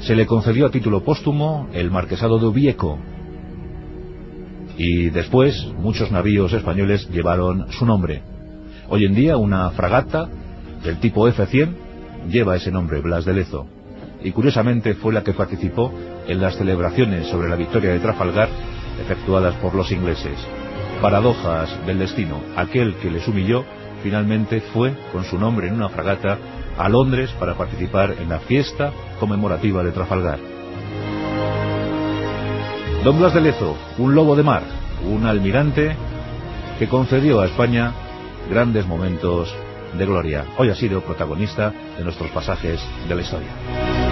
se 0.00 0.14
le 0.14 0.26
concedió 0.26 0.66
a 0.66 0.70
título 0.70 1.02
póstumo 1.02 1.68
el 1.72 1.90
marquesado 1.90 2.38
de 2.38 2.46
Ubieco 2.46 2.98
y 4.76 5.10
después 5.10 5.72
muchos 5.76 6.12
navíos 6.12 6.52
españoles 6.52 7.08
llevaron 7.10 7.66
su 7.72 7.84
nombre. 7.84 8.22
Hoy 8.88 9.06
en 9.06 9.14
día 9.16 9.36
una 9.36 9.70
fragata 9.70 10.28
del 10.84 11.00
tipo 11.00 11.26
F-100 11.26 11.87
lleva 12.28 12.56
ese 12.56 12.70
nombre, 12.70 13.00
Blas 13.00 13.24
de 13.24 13.34
Lezo, 13.34 13.66
y 14.22 14.32
curiosamente 14.32 14.94
fue 14.94 15.12
la 15.12 15.22
que 15.22 15.32
participó 15.32 15.92
en 16.26 16.40
las 16.40 16.56
celebraciones 16.56 17.26
sobre 17.28 17.48
la 17.48 17.56
victoria 17.56 17.92
de 17.92 18.00
Trafalgar 18.00 18.48
efectuadas 19.00 19.54
por 19.56 19.74
los 19.74 19.90
ingleses. 19.92 20.38
Paradojas 21.00 21.86
del 21.86 22.00
destino, 22.00 22.40
aquel 22.56 22.96
que 22.96 23.10
les 23.10 23.26
humilló 23.28 23.64
finalmente 24.02 24.60
fue 24.60 24.94
con 25.12 25.24
su 25.24 25.38
nombre 25.38 25.68
en 25.68 25.74
una 25.74 25.88
fragata 25.88 26.38
a 26.76 26.88
Londres 26.88 27.30
para 27.38 27.54
participar 27.54 28.14
en 28.20 28.28
la 28.28 28.40
fiesta 28.40 28.92
conmemorativa 29.18 29.82
de 29.82 29.92
Trafalgar. 29.92 30.38
Don 33.04 33.18
Blas 33.18 33.34
de 33.34 33.40
Lezo, 33.40 33.76
un 33.98 34.14
lobo 34.14 34.34
de 34.34 34.42
mar, 34.42 34.62
un 35.08 35.24
almirante 35.26 35.94
que 36.78 36.88
concedió 36.88 37.40
a 37.40 37.46
España 37.46 37.92
grandes 38.50 38.86
momentos 38.86 39.54
de 39.94 40.06
gloria. 40.06 40.44
Hoy 40.56 40.70
ha 40.70 40.74
sido 40.74 41.00
protagonista 41.00 41.72
de 41.96 42.04
nuestros 42.04 42.30
pasajes 42.30 42.80
de 43.08 43.14
la 43.14 43.22
historia. 43.22 44.07